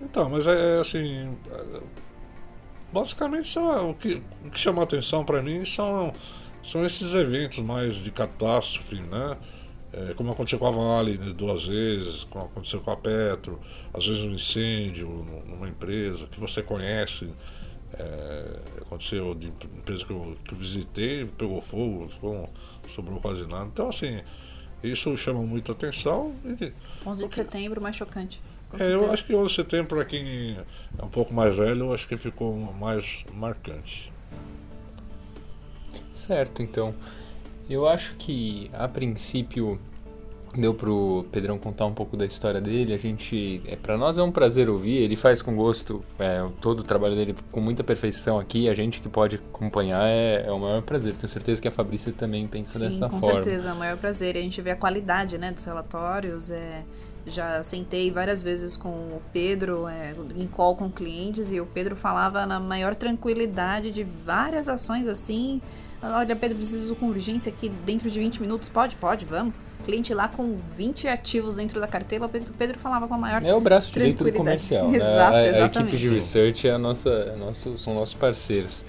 então, 0.01 0.29
mas 0.29 0.45
é, 0.45 0.77
é 0.77 0.79
assim, 0.81 1.35
basicamente 2.93 3.49
são, 3.49 3.89
o, 3.89 3.93
que, 3.93 4.21
o 4.45 4.49
que 4.49 4.59
chama 4.59 4.83
atenção 4.83 5.25
para 5.25 5.41
mim 5.41 5.65
são, 5.65 6.13
são 6.63 6.85
esses 6.85 7.13
eventos 7.13 7.59
mais 7.59 7.95
de 7.95 8.11
catástrofe, 8.11 9.01
né? 9.01 9.37
É, 9.91 10.13
como 10.13 10.31
aconteceu 10.31 10.59
com 10.59 10.67
a 10.67 10.71
Vale 10.71 11.17
né, 11.17 11.33
duas 11.33 11.65
vezes, 11.65 12.25
como 12.25 12.45
aconteceu 12.45 12.81
com 12.81 12.91
a 12.91 12.97
Petro, 12.97 13.61
às 13.93 14.05
vezes 14.05 14.23
um 14.23 14.31
incêndio 14.31 15.07
numa 15.47 15.69
empresa 15.69 16.27
que 16.27 16.37
você 16.37 16.61
conhece, 16.61 17.29
é, 17.93 18.59
aconteceu 18.81 19.33
de 19.33 19.47
empresa 19.47 20.03
que 20.03 20.11
eu, 20.11 20.37
que 20.43 20.53
eu 20.53 20.57
visitei, 20.57 21.25
pegou 21.25 21.61
fogo, 21.61 22.09
ficou 22.09 22.49
sobrou 22.91 23.19
quase 23.19 23.45
nada. 23.47 23.65
Então, 23.65 23.89
assim, 23.89 24.21
isso 24.83 25.15
chama 25.17 25.41
muita 25.41 25.71
atenção. 25.71 26.35
11 27.05 27.27
de 27.27 27.33
setembro, 27.33 27.81
mais 27.81 27.95
chocante. 27.95 28.41
É, 28.79 28.93
eu 28.93 29.11
acho 29.11 29.25
que 29.25 29.33
11 29.33 29.47
de 29.47 29.53
setembro, 29.53 29.95
para 29.95 30.05
quem 30.05 30.57
é 30.97 31.03
um 31.03 31.09
pouco 31.09 31.33
mais 31.33 31.55
velho, 31.55 31.85
eu 31.85 31.93
acho 31.93 32.07
que 32.07 32.17
ficou 32.17 32.55
mais 32.73 33.25
marcante. 33.33 34.11
Certo, 36.13 36.61
então. 36.61 36.93
Eu 37.69 37.87
acho 37.87 38.15
que, 38.15 38.69
a 38.73 38.87
princípio, 38.87 39.79
deu 40.57 40.73
pro 40.73 41.25
Pedrão 41.31 41.57
contar 41.57 41.85
um 41.85 41.93
pouco 41.93 42.15
da 42.15 42.25
história 42.25 42.61
dele. 42.61 42.93
A 42.93 42.97
gente, 42.97 43.61
é 43.67 43.75
para 43.75 43.97
nós 43.97 44.17
é 44.17 44.23
um 44.23 44.31
prazer 44.31 44.69
ouvir. 44.69 44.97
Ele 44.97 45.15
faz 45.15 45.41
com 45.41 45.55
gosto 45.55 46.03
é, 46.19 46.45
todo 46.61 46.79
o 46.79 46.83
trabalho 46.83 47.15
dele 47.15 47.35
com 47.51 47.59
muita 47.59 47.83
perfeição 47.83 48.39
aqui. 48.39 48.69
A 48.69 48.73
gente 48.73 48.99
que 49.01 49.09
pode 49.09 49.35
acompanhar 49.35 50.07
é, 50.07 50.45
é 50.47 50.51
o 50.51 50.59
maior 50.59 50.81
prazer. 50.81 51.15
Tenho 51.15 51.31
certeza 51.31 51.61
que 51.61 51.67
a 51.67 51.71
Fabrícia 51.71 52.11
também 52.11 52.47
pensa 52.47 52.79
Sim, 52.79 52.85
dessa 52.85 53.09
com 53.09 53.19
forma. 53.19 53.37
Com 53.37 53.43
certeza, 53.43 53.69
é 53.69 53.73
o 53.73 53.75
maior 53.75 53.97
prazer. 53.97 54.37
A 54.37 54.41
gente 54.41 54.61
vê 54.61 54.71
a 54.71 54.75
qualidade, 54.75 55.37
né, 55.37 55.51
dos 55.51 55.65
relatórios. 55.65 56.49
É, 56.49 56.83
já 57.25 57.63
sentei 57.63 58.11
várias 58.11 58.43
vezes 58.43 58.77
com 58.77 58.89
o 58.89 59.21
Pedro 59.33 59.87
é, 59.87 60.13
em 60.35 60.47
call 60.47 60.75
com 60.75 60.91
clientes 60.91 61.51
e 61.51 61.59
o 61.59 61.65
Pedro 61.65 61.95
falava 61.95 62.45
na 62.45 62.59
maior 62.59 62.93
tranquilidade 62.93 63.91
de 63.91 64.03
várias 64.03 64.69
ações 64.69 65.07
assim. 65.07 65.61
Olha, 66.01 66.35
Pedro, 66.35 66.57
preciso 66.57 66.95
com 66.95 67.07
urgência 67.07 67.51
aqui 67.51 67.67
dentro 67.67 68.11
de 68.11 68.19
20 68.19 68.39
minutos. 68.39 68.69
Pode, 68.69 68.95
pode, 68.95 69.25
vamos 69.25 69.55
cliente 69.85 70.13
lá 70.13 70.27
com 70.27 70.57
20 70.77 71.07
ativos 71.07 71.55
dentro 71.55 71.79
da 71.79 71.87
carteira, 71.87 72.25
o 72.25 72.29
Pedro 72.29 72.79
falava 72.79 73.07
com 73.07 73.13
a 73.13 73.17
maior 73.17 73.43
É 73.43 73.53
o 73.53 73.61
braço 73.61 73.91
direito 73.93 74.23
do 74.23 74.33
comercial. 74.33 74.89
Né? 74.95 74.97
Exato, 74.97 75.35
a, 75.35 75.47
exatamente. 75.47 75.77
a, 75.77 75.81
equipe 75.81 75.97
de 75.97 76.09
research 76.09 76.67
é 76.67 76.71
a 76.71 76.77
nossa, 76.77 77.09
é 77.09 77.35
nosso, 77.35 77.77
são 77.77 77.93
nossos 77.93 78.13
parceiros. 78.15 78.85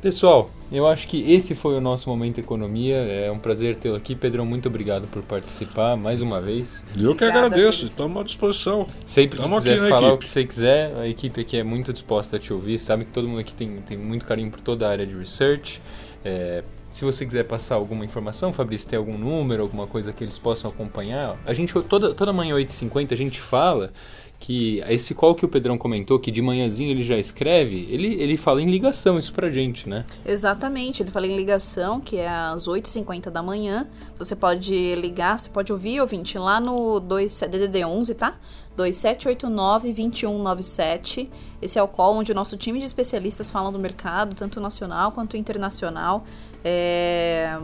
Pessoal, 0.00 0.48
eu 0.70 0.86
acho 0.86 1.08
que 1.08 1.32
esse 1.32 1.56
foi 1.56 1.76
o 1.76 1.80
nosso 1.80 2.08
Momento 2.08 2.38
Economia. 2.38 2.96
É 2.98 3.32
um 3.32 3.38
prazer 3.38 3.74
tê-lo 3.74 3.96
aqui. 3.96 4.14
Pedrão, 4.14 4.46
muito 4.46 4.68
obrigado 4.68 5.08
por 5.08 5.22
participar 5.22 5.96
mais 5.96 6.22
uma 6.22 6.40
vez. 6.40 6.84
Eu 6.90 7.16
que 7.16 7.24
Obrigada, 7.24 7.46
agradeço, 7.46 7.86
estamos 7.86 8.20
à 8.20 8.24
disposição. 8.24 8.86
Sempre 9.04 9.42
que 9.42 9.48
quiser 9.48 9.88
falar 9.88 10.08
equipe. 10.08 10.14
o 10.14 10.18
que 10.18 10.28
você 10.28 10.44
quiser, 10.44 10.94
a 10.96 11.08
equipe 11.08 11.40
aqui 11.40 11.56
é 11.56 11.64
muito 11.64 11.92
disposta 11.92 12.36
a 12.36 12.38
te 12.38 12.52
ouvir. 12.52 12.78
Sabe 12.78 13.06
que 13.06 13.10
todo 13.10 13.26
mundo 13.26 13.40
aqui 13.40 13.54
tem, 13.54 13.80
tem 13.82 13.98
muito 13.98 14.24
carinho 14.24 14.50
por 14.52 14.60
toda 14.60 14.86
a 14.86 14.90
área 14.90 15.04
de 15.04 15.16
research. 15.16 15.82
É, 16.24 16.62
se 16.90 17.04
você 17.04 17.24
quiser 17.24 17.44
passar 17.44 17.74
alguma 17.74 18.04
informação, 18.04 18.52
Fabrício, 18.52 18.88
tem 18.88 18.98
algum 18.98 19.16
número, 19.16 19.62
alguma 19.62 19.86
coisa 19.86 20.12
que 20.12 20.24
eles 20.24 20.38
possam 20.38 20.70
acompanhar, 20.70 21.36
a 21.44 21.54
gente 21.54 21.72
toda, 21.82 22.14
toda 22.14 22.32
manhã 22.32 22.56
8h50 22.56 23.12
a 23.12 23.16
gente 23.16 23.40
fala 23.40 23.92
que 24.40 24.80
esse 24.88 25.14
call 25.14 25.34
que 25.34 25.44
o 25.44 25.48
Pedrão 25.48 25.76
comentou, 25.76 26.18
que 26.18 26.30
de 26.30 26.40
manhãzinho 26.40 26.90
ele 26.90 27.02
já 27.02 27.18
escreve, 27.18 27.88
ele, 27.90 28.14
ele 28.22 28.36
fala 28.36 28.62
em 28.62 28.70
ligação 28.70 29.18
isso 29.18 29.32
pra 29.32 29.50
gente, 29.50 29.88
né? 29.88 30.04
Exatamente, 30.24 31.02
ele 31.02 31.10
fala 31.10 31.26
em 31.26 31.36
ligação, 31.36 32.00
que 32.00 32.18
é 32.18 32.28
às 32.28 32.68
8h50 32.68 33.30
da 33.30 33.42
manhã. 33.42 33.88
Você 34.16 34.36
pode 34.36 34.94
ligar, 34.94 35.40
você 35.40 35.50
pode 35.50 35.72
ouvir, 35.72 36.00
ouvinte, 36.00 36.38
lá 36.38 36.60
no 36.60 37.00
2, 37.00 37.32
DDD11, 37.32 38.14
tá? 38.14 38.38
2789-2197. 38.78 41.28
Esse 41.60 41.78
é 41.78 41.82
o 41.82 41.88
call 41.88 42.14
onde 42.14 42.30
o 42.30 42.34
nosso 42.34 42.56
time 42.56 42.78
de 42.78 42.84
especialistas 42.84 43.50
falam 43.50 43.72
do 43.72 43.78
mercado, 43.78 44.36
tanto 44.36 44.60
nacional 44.60 45.10
quanto 45.10 45.36
internacional. 45.36 46.24
É... 46.64 47.56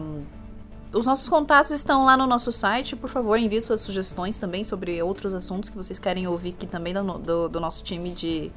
Os 0.92 1.06
nossos 1.06 1.28
contatos 1.28 1.70
estão 1.72 2.04
lá 2.04 2.16
no 2.16 2.24
nosso 2.26 2.52
site. 2.52 2.94
Por 2.94 3.10
favor, 3.10 3.36
envie 3.38 3.60
suas 3.60 3.80
sugestões 3.80 4.38
também 4.38 4.62
sobre 4.62 5.02
outros 5.02 5.34
assuntos 5.34 5.68
que 5.68 5.76
vocês 5.76 5.98
querem 5.98 6.28
ouvir 6.28 6.50
aqui 6.50 6.68
também 6.68 6.94
do, 6.94 7.02
do, 7.18 7.48
do 7.48 7.60
nosso 7.60 7.82
time 7.82 8.12
de, 8.12 8.52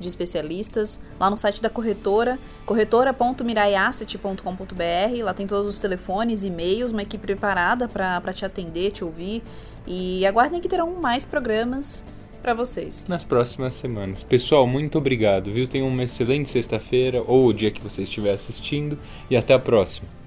de 0.00 0.08
especialistas. 0.08 0.98
Lá 1.20 1.28
no 1.28 1.36
site 1.36 1.60
da 1.60 1.68
corretora, 1.68 2.38
corretora.miraiasset.com.br. 2.64 5.22
Lá 5.22 5.34
tem 5.34 5.46
todos 5.46 5.74
os 5.74 5.78
telefones, 5.78 6.42
e-mails, 6.42 6.90
uma 6.90 7.02
equipe 7.02 7.26
preparada 7.26 7.86
para 7.86 8.32
te 8.32 8.46
atender, 8.46 8.92
te 8.92 9.04
ouvir. 9.04 9.42
E 9.86 10.24
aguardem 10.26 10.62
que 10.62 10.68
terão 10.68 10.94
mais 10.94 11.26
programas 11.26 12.02
para 12.42 12.54
vocês. 12.54 13.06
Nas 13.08 13.24
próximas 13.24 13.74
semanas. 13.74 14.22
Pessoal, 14.22 14.66
muito 14.66 14.98
obrigado, 14.98 15.50
viu? 15.50 15.66
Tenham 15.66 15.88
uma 15.88 16.04
excelente 16.04 16.48
sexta-feira 16.48 17.22
ou 17.26 17.46
o 17.46 17.52
dia 17.52 17.70
que 17.70 17.80
você 17.80 18.02
estiver 18.02 18.32
assistindo 18.32 18.98
e 19.30 19.36
até 19.36 19.54
a 19.54 19.58
próxima. 19.58 20.17